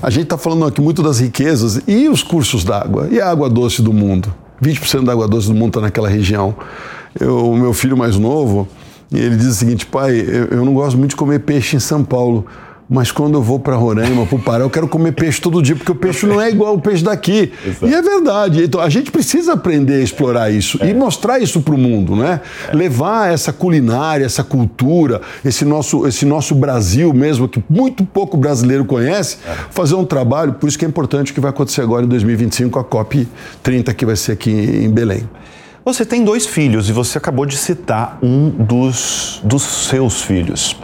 a 0.00 0.08
gente 0.08 0.24
está 0.24 0.38
falando 0.38 0.64
aqui 0.64 0.80
muito 0.80 1.02
das 1.02 1.18
riquezas 1.18 1.80
e 1.88 2.08
os 2.08 2.22
cursos 2.22 2.62
d'água 2.62 3.08
e 3.10 3.20
a 3.20 3.28
água 3.28 3.50
doce 3.50 3.82
do 3.82 3.92
mundo. 3.92 4.32
20% 4.62 5.04
da 5.04 5.12
água 5.12 5.28
doce 5.28 5.48
do 5.48 5.54
mundo 5.54 5.68
está 5.68 5.80
naquela 5.80 6.08
região. 6.08 6.54
Eu, 7.18 7.50
o 7.50 7.56
meu 7.56 7.72
filho 7.72 7.96
mais 7.96 8.16
novo, 8.16 8.68
ele 9.12 9.36
diz 9.36 9.46
o 9.46 9.54
seguinte, 9.54 9.86
pai, 9.86 10.18
eu, 10.20 10.58
eu 10.58 10.64
não 10.64 10.74
gosto 10.74 10.96
muito 10.96 11.10
de 11.10 11.16
comer 11.16 11.40
peixe 11.40 11.76
em 11.76 11.80
São 11.80 12.04
Paulo, 12.04 12.46
mas 12.88 13.10
quando 13.10 13.34
eu 13.34 13.42
vou 13.42 13.58
para 13.58 13.74
Roraima, 13.74 14.26
para 14.26 14.36
o 14.36 14.38
Pará, 14.38 14.64
eu 14.64 14.70
quero 14.70 14.86
comer 14.86 15.12
peixe 15.12 15.40
todo 15.40 15.60
dia, 15.60 15.74
porque 15.74 15.90
o 15.90 15.94
peixe 15.94 16.24
não 16.24 16.40
é 16.40 16.50
igual 16.50 16.70
ao 16.70 16.80
peixe 16.80 17.02
daqui. 17.02 17.52
Exato. 17.66 17.88
E 17.88 17.94
é 17.94 18.00
verdade. 18.00 18.62
Então 18.62 18.80
a 18.80 18.88
gente 18.88 19.10
precisa 19.10 19.54
aprender 19.54 19.94
a 19.94 20.02
explorar 20.02 20.50
isso 20.50 20.78
é. 20.80 20.88
e 20.88 20.94
mostrar 20.94 21.40
isso 21.40 21.60
para 21.60 21.74
o 21.74 21.78
mundo, 21.78 22.14
né? 22.14 22.40
É. 22.68 22.76
Levar 22.76 23.32
essa 23.32 23.52
culinária, 23.52 24.24
essa 24.24 24.44
cultura, 24.44 25.20
esse 25.44 25.64
nosso, 25.64 26.06
esse 26.06 26.24
nosso 26.24 26.54
Brasil 26.54 27.12
mesmo, 27.12 27.48
que 27.48 27.62
muito 27.68 28.04
pouco 28.04 28.36
brasileiro 28.36 28.84
conhece, 28.84 29.38
é. 29.44 29.54
fazer 29.70 29.96
um 29.96 30.04
trabalho. 30.04 30.52
Por 30.52 30.68
isso 30.68 30.78
que 30.78 30.84
é 30.84 30.88
importante 30.88 31.32
o 31.32 31.34
que 31.34 31.40
vai 31.40 31.50
acontecer 31.50 31.80
agora 31.80 32.04
em 32.04 32.08
2025 32.08 32.78
a 32.78 32.84
COP 32.84 33.26
30, 33.64 33.92
que 33.94 34.06
vai 34.06 34.14
ser 34.14 34.32
aqui 34.32 34.50
em 34.50 34.90
Belém. 34.90 35.28
Você 35.84 36.04
tem 36.04 36.24
dois 36.24 36.46
filhos 36.46 36.88
e 36.88 36.92
você 36.92 37.18
acabou 37.18 37.46
de 37.46 37.56
citar 37.56 38.18
um 38.22 38.48
dos, 38.50 39.40
dos 39.44 39.62
seus 39.62 40.22
filhos. 40.22 40.76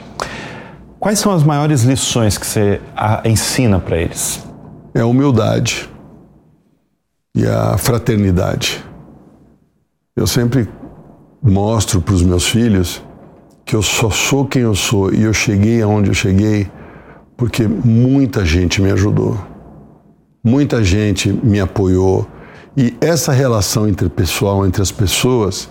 Quais 1.02 1.18
são 1.18 1.32
as 1.32 1.42
maiores 1.42 1.82
lições 1.82 2.38
que 2.38 2.46
você 2.46 2.80
ensina 3.24 3.80
para 3.80 3.96
eles? 3.96 4.40
É 4.94 5.00
a 5.00 5.06
humildade 5.06 5.90
e 7.34 7.44
a 7.44 7.76
fraternidade. 7.76 8.84
Eu 10.14 10.28
sempre 10.28 10.68
mostro 11.42 12.00
para 12.00 12.14
os 12.14 12.22
meus 12.22 12.46
filhos 12.46 13.02
que 13.64 13.74
eu 13.74 13.82
só 13.82 14.10
sou 14.10 14.46
quem 14.46 14.62
eu 14.62 14.76
sou 14.76 15.12
e 15.12 15.24
eu 15.24 15.34
cheguei 15.34 15.82
aonde 15.82 16.08
eu 16.08 16.14
cheguei 16.14 16.70
porque 17.36 17.66
muita 17.66 18.44
gente 18.44 18.80
me 18.80 18.92
ajudou, 18.92 19.36
muita 20.44 20.84
gente 20.84 21.32
me 21.32 21.58
apoiou 21.58 22.28
e 22.76 22.96
essa 23.00 23.32
relação 23.32 23.88
interpessoal 23.88 24.64
entre 24.64 24.80
as 24.80 24.92
pessoas, 24.92 25.68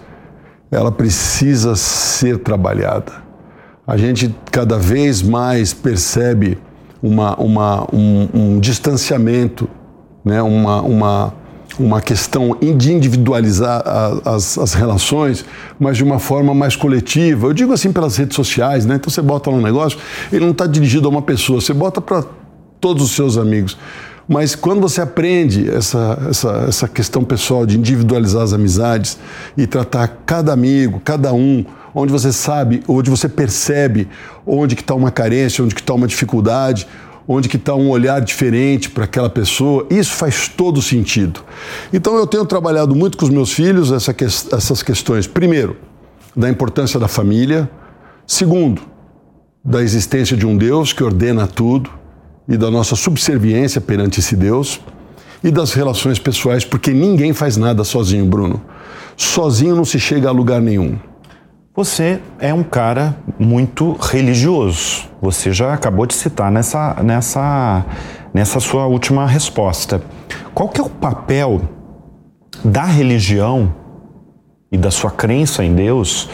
ela 0.69 0.91
precisa 0.91 1.73
ser 1.77 2.39
trabalhada 2.39 3.30
a 3.85 3.97
gente 3.97 4.33
cada 4.51 4.77
vez 4.77 5.21
mais 5.21 5.73
percebe 5.73 6.57
uma, 7.01 7.35
uma, 7.35 7.87
um, 7.93 8.29
um 8.33 8.59
distanciamento, 8.59 9.67
né? 10.23 10.41
uma, 10.41 10.81
uma, 10.81 11.33
uma 11.79 12.01
questão 12.01 12.55
de 12.59 12.93
individualizar 12.93 13.83
as, 14.23 14.57
as 14.57 14.73
relações, 14.73 15.43
mas 15.79 15.97
de 15.97 16.03
uma 16.03 16.19
forma 16.19 16.53
mais 16.53 16.75
coletiva. 16.75 17.47
Eu 17.47 17.53
digo 17.53 17.73
assim 17.73 17.91
pelas 17.91 18.17
redes 18.17 18.35
sociais, 18.35 18.85
né? 18.85 18.95
Então 18.95 19.09
você 19.09 19.21
bota 19.21 19.49
lá 19.49 19.57
um 19.57 19.61
negócio, 19.61 19.97
ele 20.31 20.45
não 20.45 20.51
está 20.51 20.67
dirigido 20.67 21.07
a 21.07 21.11
uma 21.11 21.21
pessoa, 21.21 21.59
você 21.59 21.73
bota 21.73 21.99
para 21.99 22.23
todos 22.79 23.03
os 23.03 23.11
seus 23.11 23.37
amigos. 23.37 23.77
Mas 24.27 24.55
quando 24.55 24.79
você 24.79 25.01
aprende 25.01 25.69
essa, 25.69 26.17
essa, 26.29 26.65
essa 26.67 26.87
questão 26.87 27.23
pessoal 27.23 27.65
de 27.65 27.77
individualizar 27.77 28.43
as 28.43 28.53
amizades 28.53 29.17
e 29.57 29.67
tratar 29.67 30.07
cada 30.25 30.53
amigo, 30.53 31.01
cada 31.03 31.33
um, 31.33 31.65
onde 31.93 32.11
você 32.11 32.31
sabe, 32.31 32.81
onde 32.87 33.09
você 33.09 33.27
percebe 33.27 34.07
onde 34.45 34.75
que 34.75 34.81
está 34.81 34.95
uma 34.95 35.11
carência, 35.11 35.63
onde 35.63 35.75
que 35.75 35.81
está 35.81 35.93
uma 35.93 36.07
dificuldade, 36.07 36.87
onde 37.27 37.47
que 37.47 37.57
está 37.57 37.75
um 37.75 37.89
olhar 37.89 38.19
diferente 38.21 38.89
para 38.89 39.05
aquela 39.05 39.29
pessoa, 39.29 39.85
isso 39.89 40.11
faz 40.11 40.47
todo 40.47 40.81
sentido. 40.81 41.41
Então 41.93 42.15
eu 42.15 42.27
tenho 42.27 42.45
trabalhado 42.45 42.95
muito 42.95 43.17
com 43.17 43.25
os 43.25 43.31
meus 43.31 43.53
filhos 43.53 43.91
essa 43.91 44.13
que, 44.13 44.25
essas 44.25 44.83
questões. 44.83 45.27
Primeiro, 45.27 45.77
da 46.35 46.49
importância 46.49 46.99
da 46.99 47.07
família. 47.07 47.69
Segundo, 48.25 48.81
da 49.63 49.81
existência 49.81 50.35
de 50.35 50.45
um 50.45 50.57
Deus 50.57 50.93
que 50.93 51.03
ordena 51.03 51.47
tudo 51.47 51.89
e 52.47 52.57
da 52.57 52.71
nossa 52.71 52.95
subserviência 52.95 53.79
perante 53.79 54.19
esse 54.19 54.35
Deus 54.35 54.79
e 55.43 55.51
das 55.51 55.73
relações 55.73 56.19
pessoais, 56.19 56.63
porque 56.63 56.91
ninguém 56.91 57.33
faz 57.33 57.57
nada 57.57 57.83
sozinho, 57.83 58.25
Bruno. 58.25 58.61
Sozinho 59.17 59.75
não 59.75 59.85
se 59.85 59.99
chega 59.99 60.29
a 60.29 60.31
lugar 60.31 60.61
nenhum. 60.61 60.97
Você 61.73 62.19
é 62.37 62.53
um 62.53 62.63
cara 62.63 63.15
muito 63.39 63.93
religioso. 63.93 65.05
Você 65.21 65.53
já 65.53 65.73
acabou 65.73 66.05
de 66.05 66.13
citar 66.13 66.51
nessa, 66.51 67.01
nessa, 67.01 67.85
nessa 68.33 68.59
sua 68.59 68.87
última 68.87 69.25
resposta. 69.25 70.01
Qual 70.53 70.67
que 70.67 70.81
é 70.81 70.83
o 70.83 70.89
papel 70.89 71.61
da 72.61 72.83
religião 72.83 73.73
e 74.69 74.77
da 74.77 74.91
sua 74.91 75.11
crença 75.11 75.63
em 75.63 75.73
Deus 75.73 76.29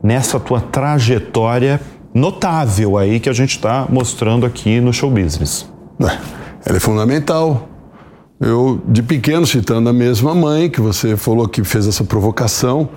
nessa 0.00 0.38
tua 0.38 0.60
trajetória 0.60 1.80
notável 2.14 2.96
aí 2.96 3.18
que 3.18 3.28
a 3.28 3.32
gente 3.32 3.56
está 3.56 3.88
mostrando 3.90 4.46
aqui 4.46 4.80
no 4.80 4.92
show 4.92 5.10
business? 5.10 5.68
Ela 6.64 6.76
é 6.76 6.80
fundamental. 6.80 7.68
Eu, 8.40 8.80
de 8.86 9.02
pequeno, 9.02 9.46
citando 9.46 9.88
a 9.88 9.92
mesma 9.92 10.32
mãe 10.32 10.70
que 10.70 10.80
você 10.80 11.16
falou 11.16 11.48
que 11.48 11.64
fez 11.64 11.88
essa 11.88 12.04
provocação, 12.04 12.88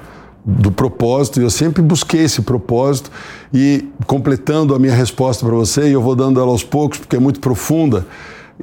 do 0.45 0.71
propósito, 0.71 1.39
e 1.39 1.43
eu 1.43 1.49
sempre 1.49 1.81
busquei 1.81 2.21
esse 2.23 2.41
propósito 2.41 3.11
e 3.53 3.87
completando 4.07 4.73
a 4.73 4.79
minha 4.79 4.93
resposta 4.93 5.45
para 5.45 5.55
você, 5.55 5.89
e 5.89 5.93
eu 5.93 6.01
vou 6.01 6.15
dando 6.15 6.39
ela 6.39 6.49
aos 6.49 6.63
poucos 6.63 6.99
porque 6.99 7.15
é 7.15 7.19
muito 7.19 7.39
profunda. 7.39 8.05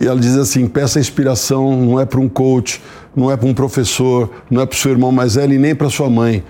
E 0.01 0.07
ela 0.07 0.19
diz 0.19 0.37
assim: 0.37 0.67
peça 0.67 1.01
inspiração, 1.01 1.85
não 1.85 2.01
é 2.01 2.05
para 2.05 2.21
um 2.21 2.29
coach, 2.29 2.83
não 3.15 3.31
é 3.31 3.37
para 3.37 3.47
um 3.47 3.55
professor, 3.55 4.31
não 4.51 4.61
é 4.61 4.67
para 4.67 4.75
o 4.75 4.79
seu 4.79 4.91
irmão 4.91 5.11
mais 5.13 5.35
velho 5.35 5.55
e 5.55 5.59
nem 5.59 5.75
para 5.75 5.89
sua 5.89 6.11
mãe. 6.11 6.43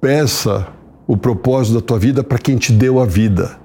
Peça 0.00 0.66
o 1.06 1.16
propósito 1.16 1.74
da 1.74 1.80
tua 1.80 1.98
vida 1.98 2.22
para 2.22 2.38
quem 2.38 2.56
te 2.56 2.72
deu 2.72 3.00
a 3.00 3.06
vida. 3.06 3.58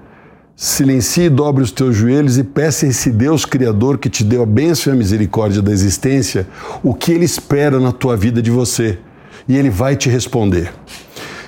Silencie 0.56 1.24
e 1.24 1.30
dobre 1.30 1.62
os 1.62 1.72
teus 1.72 1.96
joelhos 1.96 2.36
e 2.36 2.44
peça 2.44 2.84
a 2.84 2.88
esse 2.90 3.10
Deus 3.10 3.46
Criador 3.46 3.96
que 3.96 4.10
te 4.10 4.22
deu 4.22 4.42
a 4.42 4.46
bênção 4.46 4.92
e 4.92 4.94
a 4.94 4.98
misericórdia 4.98 5.62
da 5.62 5.72
existência 5.72 6.46
o 6.82 6.92
que 6.92 7.12
Ele 7.12 7.24
espera 7.24 7.80
na 7.80 7.92
tua 7.92 8.14
vida 8.14 8.42
de 8.42 8.50
você 8.50 8.98
e 9.50 9.56
ele 9.56 9.68
vai 9.68 9.96
te 9.96 10.08
responder. 10.08 10.72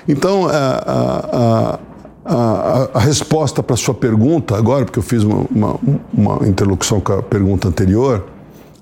Então, 0.05 0.45
a, 0.45 0.59
a, 0.85 1.79
a, 2.25 2.89
a 2.95 2.99
resposta 2.99 3.63
para 3.63 3.75
a 3.75 3.77
sua 3.77 3.93
pergunta, 3.93 4.57
agora, 4.57 4.83
porque 4.83 4.99
eu 4.99 5.03
fiz 5.03 5.23
uma, 5.23 5.45
uma, 5.49 5.79
uma 6.13 6.47
interlocução 6.47 6.99
com 6.99 7.13
a 7.13 7.23
pergunta 7.23 7.69
anterior, 7.69 8.25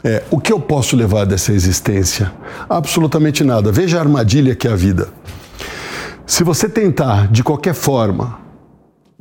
é: 0.03 0.23
o 0.31 0.39
que 0.39 0.51
eu 0.51 0.59
posso 0.59 0.95
levar 0.95 1.25
dessa 1.25 1.53
existência? 1.53 2.31
Absolutamente 2.67 3.43
nada. 3.43 3.71
Veja 3.71 3.99
a 3.99 4.01
armadilha 4.01 4.55
que 4.55 4.67
é 4.67 4.71
a 4.71 4.75
vida. 4.75 5.09
Se 6.25 6.43
você 6.43 6.67
tentar, 6.67 7.31
de 7.31 7.43
qualquer 7.43 7.75
forma, 7.75 8.39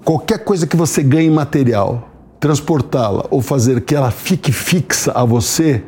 qualquer 0.02 0.38
coisa 0.38 0.66
que 0.66 0.78
você 0.78 1.02
ganhe 1.02 1.28
material, 1.28 2.08
transportá-la 2.40 3.26
ou 3.30 3.42
fazer 3.42 3.82
que 3.82 3.94
ela 3.94 4.10
fique 4.10 4.50
fixa 4.50 5.12
a 5.12 5.26
você, 5.26 5.84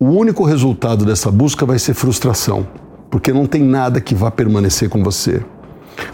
o 0.00 0.06
único 0.06 0.42
resultado 0.42 1.04
dessa 1.04 1.30
busca 1.30 1.66
vai 1.66 1.78
ser 1.78 1.92
frustração 1.92 2.66
porque 3.14 3.32
não 3.32 3.46
tem 3.46 3.62
nada 3.62 4.00
que 4.00 4.12
vá 4.12 4.28
permanecer 4.28 4.88
com 4.88 5.00
você. 5.00 5.40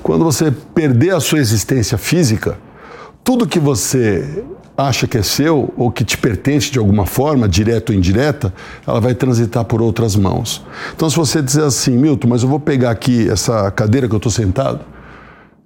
Quando 0.03 0.23
você 0.23 0.51
perder 0.51 1.15
a 1.15 1.19
sua 1.19 1.39
existência 1.39 1.97
física, 1.97 2.59
tudo 3.25 3.47
que 3.47 3.59
você 3.59 4.45
acha 4.77 5.07
que 5.07 5.17
é 5.17 5.23
seu 5.23 5.73
ou 5.79 5.91
que 5.91 6.05
te 6.05 6.19
pertence 6.19 6.71
de 6.71 6.79
alguma 6.79 7.07
forma, 7.07 7.49
direta 7.49 7.91
ou 7.91 7.97
indireta, 7.97 8.53
ela 8.87 9.01
vai 9.01 9.15
transitar 9.15 9.65
por 9.65 9.81
outras 9.81 10.15
mãos. 10.15 10.63
Então, 10.95 11.09
se 11.09 11.17
você 11.17 11.41
dizer 11.41 11.65
assim, 11.65 11.97
Milton, 11.97 12.29
mas 12.29 12.43
eu 12.43 12.51
vou 12.51 12.61
pegar 12.61 12.91
aqui 12.91 13.31
essa 13.31 13.71
cadeira 13.71 14.07
que 14.07 14.15
eu 14.15 14.19
estou 14.19 14.31
sentado, 14.31 14.81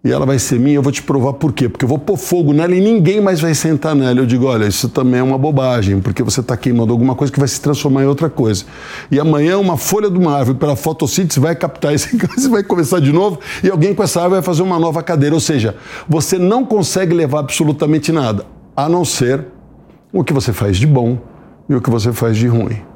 e 0.04 0.12
ela 0.12 0.26
vai 0.26 0.38
ser 0.38 0.60
minha, 0.60 0.74
eu 0.74 0.82
vou 0.82 0.92
te 0.92 1.02
provar 1.02 1.32
por 1.32 1.50
quê. 1.50 1.66
Porque 1.66 1.82
eu 1.82 1.88
vou 1.88 1.98
pôr 1.98 2.18
fogo 2.18 2.52
nela 2.52 2.74
e 2.74 2.80
ninguém 2.80 3.22
mais 3.22 3.40
vai 3.40 3.54
sentar 3.54 3.94
nela. 3.94 4.20
Eu 4.20 4.26
digo, 4.26 4.44
olha, 4.44 4.66
isso 4.66 4.86
também 4.90 5.20
é 5.20 5.22
uma 5.22 5.38
bobagem, 5.38 5.98
porque 5.98 6.22
você 6.22 6.40
está 6.40 6.54
queimando 6.58 6.92
alguma 6.92 7.14
coisa 7.14 7.32
que 7.32 7.38
vai 7.38 7.48
se 7.48 7.58
transformar 7.58 8.02
em 8.02 8.06
outra 8.06 8.28
coisa. 8.28 8.66
E 9.10 9.18
amanhã 9.18 9.56
uma 9.58 9.78
folha 9.78 10.10
de 10.10 10.18
uma 10.18 10.36
árvore 10.36 10.58
pela 10.58 10.76
fotossíntese 10.76 11.40
vai 11.40 11.56
captar 11.56 11.94
esse 11.94 12.14
gás 12.20 12.44
e 12.44 12.48
vai 12.50 12.62
começar 12.62 13.00
de 13.00 13.10
novo 13.10 13.40
e 13.62 13.70
alguém 13.70 13.94
com 13.94 14.02
essa 14.02 14.20
árvore 14.20 14.40
vai 14.40 14.44
fazer 14.44 14.62
uma 14.62 14.78
nova 14.78 15.02
cadeira. 15.02 15.34
Ou 15.34 15.40
seja, 15.40 15.74
você 16.06 16.38
não 16.38 16.66
consegue 16.66 17.14
levar 17.14 17.38
absolutamente 17.38 18.12
nada, 18.12 18.44
a 18.76 18.90
não 18.90 19.06
ser 19.06 19.46
o 20.12 20.22
que 20.22 20.34
você 20.34 20.52
faz 20.52 20.76
de 20.76 20.86
bom 20.86 21.16
e 21.66 21.74
o 21.74 21.80
que 21.80 21.88
você 21.88 22.12
faz 22.12 22.36
de 22.36 22.46
ruim. 22.46 22.93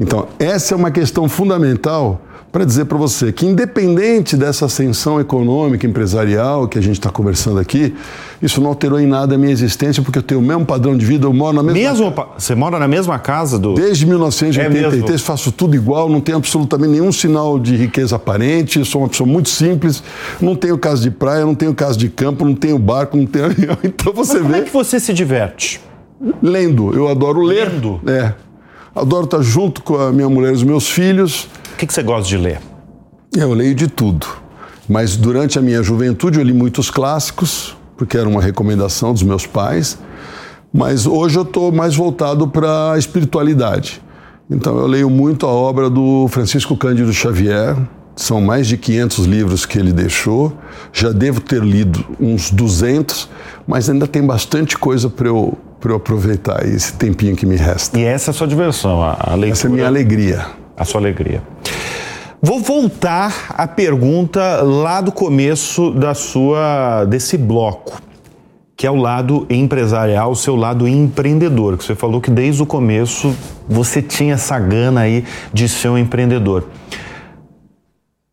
Então, 0.00 0.28
essa 0.38 0.74
é 0.74 0.76
uma 0.76 0.90
questão 0.90 1.28
fundamental 1.28 2.22
para 2.52 2.64
dizer 2.64 2.86
para 2.86 2.96
você 2.96 3.30
que, 3.30 3.44
independente 3.44 4.36
dessa 4.36 4.66
ascensão 4.66 5.20
econômica, 5.20 5.86
empresarial 5.86 6.66
que 6.66 6.78
a 6.78 6.82
gente 6.82 6.98
está 6.98 7.10
conversando 7.10 7.58
aqui, 7.58 7.94
isso 8.40 8.60
não 8.60 8.70
alterou 8.70 8.98
em 8.98 9.06
nada 9.06 9.34
a 9.34 9.38
minha 9.38 9.52
existência, 9.52 10.02
porque 10.02 10.18
eu 10.18 10.22
tenho 10.22 10.40
o 10.40 10.42
mesmo 10.42 10.64
padrão 10.64 10.96
de 10.96 11.04
vida, 11.04 11.26
eu 11.26 11.32
moro 11.32 11.56
na 11.56 11.62
mesma 11.62 11.78
mesmo, 11.78 12.12
casa. 12.12 12.28
Você 12.38 12.54
mora 12.54 12.78
na 12.78 12.88
mesma 12.88 13.18
casa 13.18 13.58
do. 13.58 13.74
Desde 13.74 14.06
1983, 14.06 15.20
é 15.20 15.22
faço 15.22 15.52
tudo 15.52 15.74
igual, 15.74 16.08
não 16.08 16.20
tenho 16.20 16.38
absolutamente 16.38 16.92
nenhum 16.92 17.12
sinal 17.12 17.58
de 17.58 17.76
riqueza 17.76 18.16
aparente, 18.16 18.82
sou 18.84 19.02
uma 19.02 19.08
pessoa 19.08 19.28
muito 19.28 19.50
simples, 19.50 20.02
não 20.40 20.54
tenho 20.54 20.78
casa 20.78 21.02
de 21.02 21.10
praia, 21.10 21.44
não 21.44 21.54
tenho 21.54 21.74
casa 21.74 21.98
de 21.98 22.08
campo, 22.08 22.44
não 22.44 22.54
tenho 22.54 22.78
barco, 22.78 23.16
não 23.16 23.26
tenho 23.26 23.44
avião. 23.50 23.76
Então 23.84 24.12
você 24.12 24.34
Mas 24.34 24.42
como 24.42 24.48
vê. 24.48 24.54
Como 24.54 24.56
é 24.56 24.60
que 24.62 24.72
você 24.72 24.98
se 24.98 25.12
diverte? 25.12 25.80
Lendo, 26.42 26.94
eu 26.94 27.08
adoro 27.08 27.42
ler. 27.42 27.68
Lendo? 27.68 28.00
É. 28.06 28.32
Adoro 28.98 29.24
estar 29.24 29.42
junto 29.42 29.82
com 29.82 29.96
a 29.96 30.12
minha 30.12 30.28
mulher 30.28 30.50
e 30.50 30.54
os 30.54 30.62
meus 30.62 30.88
filhos 30.88 31.48
que, 31.78 31.86
que 31.86 31.94
você 31.94 32.02
gosta 32.02 32.28
de 32.28 32.36
ler? 32.36 32.60
Eu 33.36 33.54
leio 33.54 33.74
de 33.74 33.86
tudo. 33.86 34.26
Mas 34.88 35.16
durante 35.16 35.58
a 35.58 35.62
minha 35.62 35.80
juventude 35.80 36.38
eu 36.38 36.44
li 36.44 36.52
muitos 36.52 36.90
clássicos, 36.90 37.76
porque 37.96 38.18
era 38.18 38.28
uma 38.28 38.42
recomendação 38.42 39.12
dos 39.12 39.22
meus 39.22 39.46
pais. 39.46 39.96
Mas 40.72 41.06
hoje 41.06 41.38
eu 41.38 41.42
estou 41.42 41.70
mais 41.70 41.94
voltado 41.94 42.48
para 42.48 42.92
a 42.92 42.98
espiritualidade. 42.98 44.02
Então 44.50 44.76
eu 44.76 44.86
leio 44.86 45.08
muito 45.08 45.46
a 45.46 45.50
obra 45.50 45.88
do 45.88 46.26
Francisco 46.28 46.76
Cândido 46.76 47.12
Xavier. 47.12 47.76
São 48.18 48.40
mais 48.40 48.66
de 48.66 48.76
500 48.76 49.26
livros 49.26 49.64
que 49.64 49.78
ele 49.78 49.92
deixou. 49.92 50.52
Já 50.92 51.12
devo 51.12 51.40
ter 51.40 51.62
lido 51.62 52.04
uns 52.18 52.50
200, 52.50 53.28
mas 53.64 53.88
ainda 53.88 54.08
tem 54.08 54.26
bastante 54.26 54.76
coisa 54.76 55.08
para 55.08 55.28
eu, 55.28 55.56
eu 55.84 55.94
aproveitar 55.94 56.66
esse 56.66 56.94
tempinho 56.94 57.36
que 57.36 57.46
me 57.46 57.54
resta. 57.54 57.96
E 57.96 58.02
essa 58.02 58.30
é 58.30 58.32
a 58.32 58.34
sua 58.34 58.48
diversão, 58.48 59.00
a, 59.00 59.16
a 59.20 59.30
leitura? 59.36 59.52
Essa 59.52 59.68
é 59.68 59.70
a 59.70 59.72
minha 59.72 59.86
alegria. 59.86 60.46
A 60.76 60.84
sua 60.84 61.00
alegria. 61.00 61.44
Vou 62.42 62.58
voltar 62.58 63.50
à 63.50 63.68
pergunta 63.68 64.62
lá 64.62 65.00
do 65.00 65.12
começo 65.12 65.92
da 65.92 66.12
sua 66.12 67.04
desse 67.04 67.38
bloco, 67.38 68.02
que 68.76 68.84
é 68.84 68.90
o 68.90 68.96
lado 68.96 69.46
empresarial, 69.48 70.32
o 70.32 70.36
seu 70.36 70.56
lado 70.56 70.88
empreendedor, 70.88 71.78
que 71.78 71.84
você 71.84 71.94
falou 71.94 72.20
que 72.20 72.32
desde 72.32 72.60
o 72.64 72.66
começo 72.66 73.32
você 73.68 74.02
tinha 74.02 74.34
essa 74.34 74.58
gana 74.58 75.02
aí 75.02 75.24
de 75.52 75.68
ser 75.68 75.88
um 75.88 75.96
empreendedor. 75.96 76.64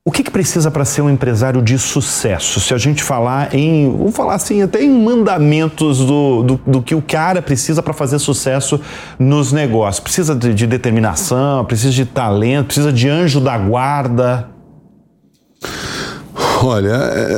O 0.08 0.12
que, 0.12 0.22
que 0.22 0.30
precisa 0.30 0.70
para 0.70 0.86
ser 0.86 1.02
um 1.02 1.10
empresário 1.10 1.64
de 1.64 1.80
sucesso? 1.80 2.60
Se 2.60 2.76
a 2.76 2.78
gente 2.78 3.02
falar 3.02 3.56
em, 3.56 3.90
vamos 3.90 4.16
falar 4.16 4.36
assim, 4.36 4.62
até 4.62 4.84
em 4.84 5.04
mandamentos 5.04 5.98
do, 5.98 6.44
do, 6.44 6.62
do 6.68 6.82
que 6.84 6.94
o 6.94 7.02
cara 7.02 7.42
precisa 7.42 7.82
para 7.82 7.92
fazer 7.92 8.20
sucesso 8.20 8.80
nos 9.18 9.52
negócios. 9.52 10.00
Precisa 10.00 10.36
de, 10.36 10.54
de 10.54 10.68
determinação, 10.68 11.66
precisa 11.66 11.92
de 11.92 12.06
talento, 12.06 12.68
precisa 12.68 12.94
de 12.94 13.10
anjo 13.10 13.40
da 13.40 13.58
guarda. 13.58 14.48
Olha, 16.66 16.90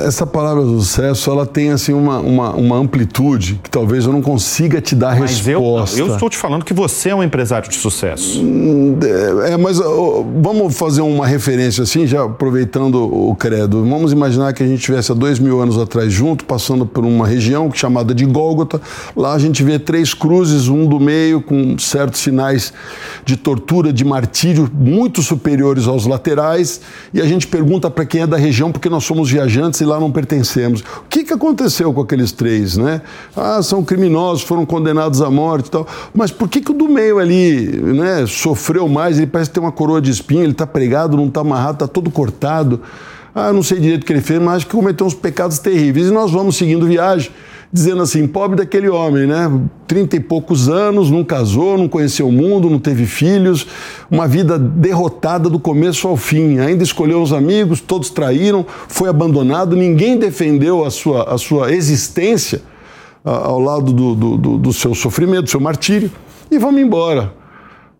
essa 0.08 0.26
palavra 0.26 0.64
sucesso, 0.64 1.30
ela 1.30 1.46
tem 1.46 1.72
assim 1.72 1.92
uma, 1.92 2.20
uma, 2.20 2.52
uma, 2.52 2.78
amplitude 2.78 3.60
que 3.62 3.70
talvez 3.70 4.06
eu 4.06 4.14
não 4.14 4.22
consiga 4.22 4.80
te 4.80 4.96
dar 4.96 5.20
mas 5.20 5.42
resposta. 5.42 6.00
Eu, 6.00 6.08
eu 6.08 6.14
estou 6.14 6.30
te 6.30 6.38
falando 6.38 6.64
que 6.64 6.74
você 6.74 7.10
é 7.10 7.16
um 7.16 7.22
empresário 7.22 7.68
de 7.70 7.76
sucesso. 7.76 8.42
É, 9.44 9.52
é 9.52 9.58
mas 9.58 9.80
vamos 9.80 10.78
fazer 10.78 11.02
uma 11.02 11.28
referência 11.28 11.84
assim, 11.84 12.08
já 12.08 12.24
aproveitando 12.24 13.04
o 13.04 13.36
credo. 13.36 13.84
Vamos 13.84 14.14
imaginar 14.14 14.54
que 14.54 14.64
a 14.64 14.66
gente 14.66 14.82
tivesse 14.82 15.12
há 15.12 15.16
dois 15.16 15.40
mil 15.40 15.60
anos 15.60 15.78
atrás 15.78 16.14
junto, 16.14 16.46
passando 16.46 16.86
por 16.86 17.04
uma 17.04 17.28
região 17.28 17.70
chamada 17.74 18.16
de 18.16 18.26
Gólgota. 18.26 18.80
Lá 19.14 19.34
a 19.34 19.40
gente 19.40 19.62
vê 19.62 19.78
três 19.78 20.14
cruzes, 20.14 20.70
um 20.70 20.86
do 20.86 21.02
meio 21.02 21.42
com 21.42 21.78
certos 21.78 22.22
sinais 22.22 22.72
de 23.26 23.36
tortura, 23.36 23.92
de 23.92 24.06
martírio 24.06 24.72
muito 24.74 25.22
superiores 25.22 25.86
aos 25.86 26.06
laterais. 26.06 26.80
E 27.14 27.20
a 27.20 27.26
gente 27.26 27.46
pergunta 27.46 27.90
para 27.90 28.06
quem 28.06 28.22
é 28.22 28.28
da 28.28 28.38
região, 28.38 28.72
porque 28.72 28.90
nós 28.90 29.04
somos 29.04 29.17
somos 29.18 29.32
viajantes 29.32 29.82
e 29.82 29.86
lá 29.86 30.00
não 30.00 30.12
pertencemos. 30.12 30.82
O 30.82 31.08
que, 31.10 31.24
que 31.24 31.34
aconteceu 31.34 31.92
com 31.92 32.02
aqueles 32.02 32.32
três, 32.32 32.78
né? 32.78 33.02
Ah, 33.36 33.64
são 33.64 33.84
criminosos, 33.84 34.44
foram 34.44 34.64
condenados 34.64 35.22
à 35.22 35.30
morte 35.32 35.68
e 35.68 35.72
tal. 35.72 35.88
Mas 36.14 36.30
por 36.30 36.48
que, 36.48 36.62
que 36.62 36.70
o 36.70 36.74
do 36.74 36.88
meio 36.88 37.18
ali 37.18 37.66
né, 37.66 38.26
sofreu 38.28 38.88
mais? 38.88 39.18
Ele 39.18 39.26
parece 39.26 39.50
ter 39.50 39.60
uma 39.60 39.72
coroa 39.72 40.00
de 40.00 40.12
espinho, 40.12 40.44
ele 40.44 40.52
está 40.52 40.68
pregado, 40.68 41.18
não 41.18 41.28
está 41.28 41.42
amarrado, 41.42 41.74
está 41.74 41.88
todo 41.88 42.12
cortado. 42.12 42.80
Ah, 43.34 43.52
não 43.52 43.64
sei 43.64 43.80
direito 43.80 44.04
o 44.04 44.06
que 44.06 44.14
ele 44.14 44.22
fez, 44.22 44.40
mas 44.40 44.58
acho 44.58 44.68
que 44.68 44.72
cometeu 44.72 45.08
uns 45.08 45.16
pecados 45.16 45.58
terríveis. 45.58 46.08
E 46.08 46.12
nós 46.12 46.32
vamos 46.32 46.56
seguindo 46.56 46.86
viagem 46.86 47.32
dizendo 47.72 48.02
assim: 48.02 48.28
pobre 48.28 48.58
daquele 48.58 48.90
homem, 48.90 49.28
né? 49.28 49.50
Trinta 49.88 50.16
e 50.16 50.20
poucos 50.20 50.70
anos, 50.70 51.12
não 51.12 51.24
casou, 51.24 51.78
não 51.78 51.88
conheceu 51.88 52.28
o 52.28 52.32
mundo, 52.32 52.70
não 52.70 52.80
teve 52.80 53.06
filhos, 53.06 53.68
uma 54.10 54.28
vida 54.28 54.58
derrotada 54.58 55.50
do 55.50 55.60
começo 55.60 56.08
ao 56.08 56.18
fim. 56.18 56.60
Ainda 56.60 56.84
escolheu 56.84 57.22
os 57.22 57.34
amigos, 57.34 57.82
todos 57.82 58.10
traíram, 58.10 58.66
foi 58.88 59.10
abandonado, 59.10 59.76
ninguém 59.76 60.18
defendeu 60.18 60.86
a 60.86 60.92
sua, 60.92 61.34
a 61.34 61.38
sua 61.38 61.72
existência 61.72 62.62
ao 63.24 63.60
lado 63.60 63.92
do, 63.92 64.16
do, 64.16 64.38
do, 64.38 64.58
do 64.58 64.74
seu 64.74 64.96
sofrimento, 64.96 65.44
do 65.44 65.50
seu 65.50 65.60
martírio, 65.60 66.10
e 66.50 66.58
vamos 66.58 66.82
embora. 66.82 67.34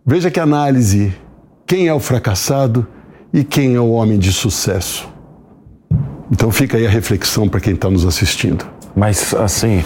Veja 0.06 0.32
que 0.32 0.40
análise: 0.40 1.14
quem 1.66 1.88
é 1.88 1.94
o 1.94 2.00
fracassado 2.00 2.88
e 3.34 3.44
quem 3.44 3.76
é 3.76 3.80
o 3.80 3.92
homem 3.92 4.18
de 4.18 4.32
sucesso. 4.32 5.08
Então 6.32 6.52
fica 6.52 6.78
aí 6.78 6.86
a 6.86 6.90
reflexão 6.90 7.48
para 7.48 7.60
quem 7.60 7.74
está 7.74 7.90
nos 7.90 8.06
assistindo. 8.06 8.77
Mas, 8.96 9.34
assim, 9.34 9.84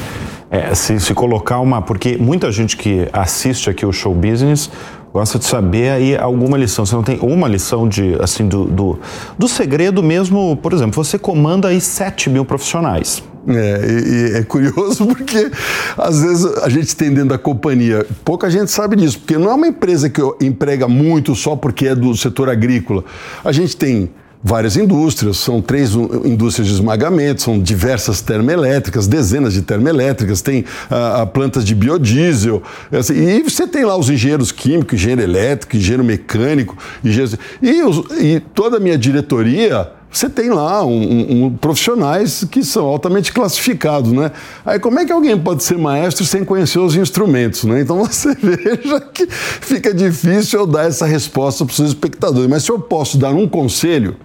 é, 0.49 0.75
se, 0.75 0.99
se 0.99 1.13
colocar 1.13 1.59
uma. 1.59 1.81
Porque 1.81 2.17
muita 2.17 2.51
gente 2.51 2.75
que 2.75 3.07
assiste 3.13 3.69
aqui 3.69 3.85
o 3.85 3.93
show 3.93 4.13
business 4.13 4.69
gosta 5.13 5.37
de 5.37 5.45
saber 5.45 5.89
aí 5.89 6.17
alguma 6.17 6.57
lição. 6.57 6.85
Você 6.85 6.95
não 6.95 7.03
tem 7.03 7.19
uma 7.21 7.47
lição 7.47 7.87
de, 7.87 8.15
assim, 8.19 8.47
do, 8.47 8.65
do, 8.65 8.99
do 9.37 9.47
segredo 9.47 10.01
mesmo, 10.01 10.57
por 10.57 10.73
exemplo, 10.73 11.03
você 11.03 11.19
comanda 11.19 11.67
aí 11.67 11.81
7 11.81 12.29
mil 12.29 12.45
profissionais. 12.45 13.23
É, 13.47 13.81
e, 13.87 14.33
e 14.33 14.37
é 14.37 14.43
curioso 14.43 15.07
porque 15.15 15.49
às 15.97 16.21
vezes 16.21 16.45
a 16.57 16.69
gente 16.69 16.95
tem 16.95 17.09
dentro 17.09 17.29
da 17.29 17.39
companhia, 17.39 18.05
pouca 18.23 18.51
gente 18.51 18.69
sabe 18.69 18.95
disso, 18.95 19.17
porque 19.17 19.35
não 19.35 19.49
é 19.49 19.53
uma 19.55 19.67
empresa 19.67 20.11
que 20.11 20.21
emprega 20.39 20.87
muito 20.87 21.33
só 21.33 21.55
porque 21.55 21.87
é 21.87 21.95
do 21.95 22.15
setor 22.15 22.49
agrícola. 22.49 23.03
A 23.43 23.51
gente 23.51 23.75
tem 23.75 24.11
várias 24.43 24.75
indústrias, 24.75 25.37
são 25.37 25.61
três 25.61 25.93
indústrias 25.93 26.67
de 26.67 26.73
esmagamento, 26.73 27.41
são 27.41 27.59
diversas 27.59 28.21
termoelétricas, 28.21 29.07
dezenas 29.07 29.53
de 29.53 29.61
termoelétricas, 29.61 30.41
tem 30.41 30.65
ah, 30.89 31.25
plantas 31.25 31.63
de 31.63 31.75
biodiesel, 31.75 32.61
assim, 32.91 33.13
e 33.13 33.43
você 33.43 33.67
tem 33.67 33.85
lá 33.85 33.95
os 33.95 34.09
engenheiros 34.09 34.51
químicos, 34.51 34.95
engenheiro 34.95 35.21
elétrico, 35.21 35.75
engenheiro 35.75 36.03
mecânico, 36.03 36.77
engenheiro, 37.03 37.37
e, 37.61 37.83
os, 37.83 38.03
e 38.19 38.39
toda 38.53 38.77
a 38.77 38.79
minha 38.79 38.97
diretoria 38.97 39.91
você 40.11 40.29
tem 40.29 40.49
lá 40.49 40.85
um, 40.85 41.45
um, 41.45 41.49
profissionais 41.55 42.43
que 42.43 42.65
são 42.65 42.85
altamente 42.85 43.31
classificados, 43.31 44.11
né? 44.11 44.31
Aí 44.65 44.77
como 44.77 44.99
é 44.99 45.05
que 45.05 45.11
alguém 45.11 45.39
pode 45.39 45.63
ser 45.63 45.77
maestro 45.77 46.25
sem 46.25 46.43
conhecer 46.43 46.79
os 46.79 46.95
instrumentos, 46.95 47.63
né? 47.63 47.79
Então 47.79 47.97
você 48.03 48.35
veja 48.35 48.99
que 48.99 49.25
fica 49.29 49.93
difícil 49.93 50.59
eu 50.59 50.67
dar 50.67 50.85
essa 50.85 51.05
resposta 51.05 51.63
para 51.63 51.71
os 51.71 51.79
espectadores. 51.79 52.49
Mas 52.49 52.63
se 52.63 52.71
eu 52.71 52.77
posso 52.77 53.17
dar 53.17 53.31
um 53.31 53.47
conselho, 53.47 54.17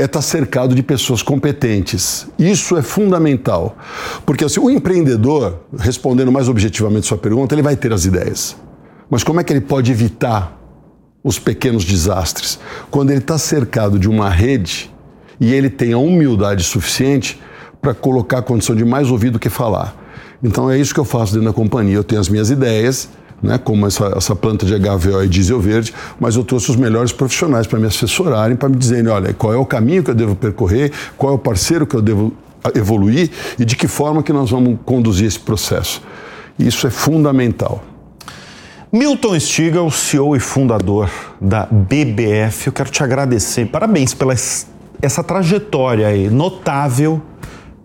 é 0.00 0.04
estar 0.04 0.22
cercado 0.22 0.74
de 0.74 0.82
pessoas 0.82 1.22
competentes. 1.22 2.26
Isso 2.38 2.74
é 2.74 2.80
fundamental. 2.80 3.76
Porque 4.24 4.46
assim, 4.46 4.58
o 4.58 4.70
empreendedor, 4.70 5.60
respondendo 5.78 6.32
mais 6.32 6.48
objetivamente 6.48 7.06
sua 7.06 7.18
pergunta, 7.18 7.54
ele 7.54 7.60
vai 7.60 7.76
ter 7.76 7.92
as 7.92 8.06
ideias. 8.06 8.56
Mas 9.10 9.22
como 9.22 9.40
é 9.40 9.44
que 9.44 9.52
ele 9.52 9.60
pode 9.60 9.92
evitar 9.92 10.58
os 11.22 11.38
pequenos 11.38 11.84
desastres? 11.84 12.58
Quando 12.90 13.10
ele 13.10 13.18
está 13.18 13.36
cercado 13.36 13.98
de 13.98 14.08
uma 14.08 14.30
rede 14.30 14.90
e 15.38 15.52
ele 15.52 15.68
tem 15.68 15.92
a 15.92 15.98
humildade 15.98 16.64
suficiente 16.64 17.38
para 17.82 17.92
colocar 17.92 18.38
a 18.38 18.42
condição 18.42 18.74
de 18.74 18.86
mais 18.86 19.10
ouvir 19.10 19.28
do 19.28 19.38
que 19.38 19.50
falar. 19.50 19.94
Então 20.42 20.70
é 20.70 20.78
isso 20.78 20.94
que 20.94 21.00
eu 21.00 21.04
faço 21.04 21.34
dentro 21.34 21.48
da 21.48 21.54
companhia. 21.54 21.96
Eu 21.96 22.04
tenho 22.04 22.20
as 22.22 22.28
minhas 22.30 22.48
ideias, 22.48 23.10
né, 23.42 23.58
como 23.58 23.86
essa, 23.86 24.12
essa 24.16 24.36
planta 24.36 24.66
de 24.66 24.74
HVO 24.74 25.24
e 25.24 25.28
diesel 25.28 25.60
verde, 25.60 25.94
mas 26.18 26.36
eu 26.36 26.44
trouxe 26.44 26.70
os 26.70 26.76
melhores 26.76 27.12
profissionais 27.12 27.66
para 27.66 27.78
me 27.78 27.86
assessorarem, 27.86 28.56
para 28.56 28.68
me 28.68 28.76
dizerem, 28.76 29.08
olha, 29.08 29.32
qual 29.32 29.52
é 29.52 29.56
o 29.56 29.64
caminho 29.64 30.02
que 30.02 30.10
eu 30.10 30.14
devo 30.14 30.34
percorrer, 30.34 30.92
qual 31.16 31.32
é 31.32 31.36
o 31.36 31.38
parceiro 31.38 31.86
que 31.86 31.94
eu 31.94 32.02
devo 32.02 32.32
evoluir 32.74 33.30
e 33.58 33.64
de 33.64 33.76
que 33.76 33.88
forma 33.88 34.22
que 34.22 34.32
nós 34.32 34.50
vamos 34.50 34.78
conduzir 34.84 35.26
esse 35.26 35.38
processo. 35.38 36.02
Isso 36.58 36.86
é 36.86 36.90
fundamental. 36.90 37.82
Milton 38.92 39.38
Stigl, 39.38 39.88
CEO 39.90 40.34
e 40.34 40.40
fundador 40.40 41.08
da 41.40 41.66
BBF, 41.70 42.66
eu 42.66 42.72
quero 42.72 42.90
te 42.90 43.02
agradecer. 43.02 43.66
Parabéns 43.66 44.12
pela 44.12 44.34
essa 45.02 45.24
trajetória 45.24 46.08
aí 46.08 46.28
notável 46.28 47.22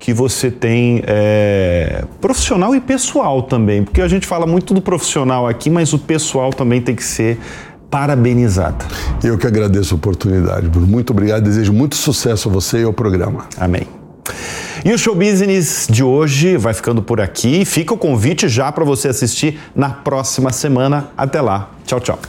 que 0.06 0.14
você 0.14 0.52
tem 0.52 1.02
é, 1.08 2.04
profissional 2.22 2.76
e 2.76 2.80
pessoal 2.80 3.42
também, 3.42 3.84
porque 3.84 4.00
a 4.02 4.08
gente 4.08 4.28
fala 4.28 4.46
muito 4.46 4.72
do 4.72 4.80
profissional 4.80 5.48
aqui, 5.48 5.68
mas 5.68 5.94
o 5.94 5.98
pessoal 5.98 6.52
também 6.52 6.80
tem 6.80 6.94
que 6.94 7.04
ser 7.04 7.40
parabenizado. 7.90 8.86
Eu 9.24 9.36
que 9.36 9.48
agradeço 9.48 9.96
a 9.96 9.98
oportunidade, 9.98 10.68
Bruno. 10.68 10.86
Muito 10.86 11.10
obrigado, 11.10 11.42
desejo 11.42 11.74
muito 11.74 11.96
sucesso 11.96 12.50
a 12.50 12.52
você 12.52 12.82
e 12.82 12.84
ao 12.84 12.94
programa. 12.94 13.48
Amém. 13.58 13.88
E 14.86 14.94
o 14.94 14.98
Show 15.00 15.16
Business 15.16 15.88
de 15.90 16.04
hoje 16.04 16.56
vai 16.56 16.76
ficando 16.76 17.02
por 17.02 17.20
aqui. 17.20 17.66
Fica 17.66 17.92
o 17.92 17.98
convite 17.98 18.48
já 18.48 18.72
para 18.72 18.86
você 18.86 19.08
assistir 19.08 19.60
na 19.76 19.90
próxima 19.90 20.54
semana. 20.54 21.08
Até 21.18 21.42
lá. 21.42 21.72
Tchau, 21.84 22.00
tchau. 22.00 22.20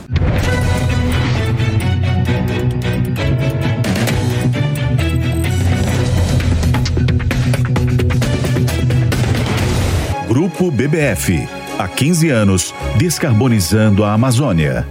Grupo 10.37 10.70
BBF. 10.70 11.49
Há 11.79 11.88
15 11.88 12.29
anos, 12.29 12.75
descarbonizando 12.99 14.05
a 14.05 14.12
Amazônia. 14.12 14.87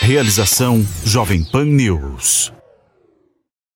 Realização 0.00 0.84
Jovem 1.04 1.44
Pan 1.44 1.66
News. 1.66 2.52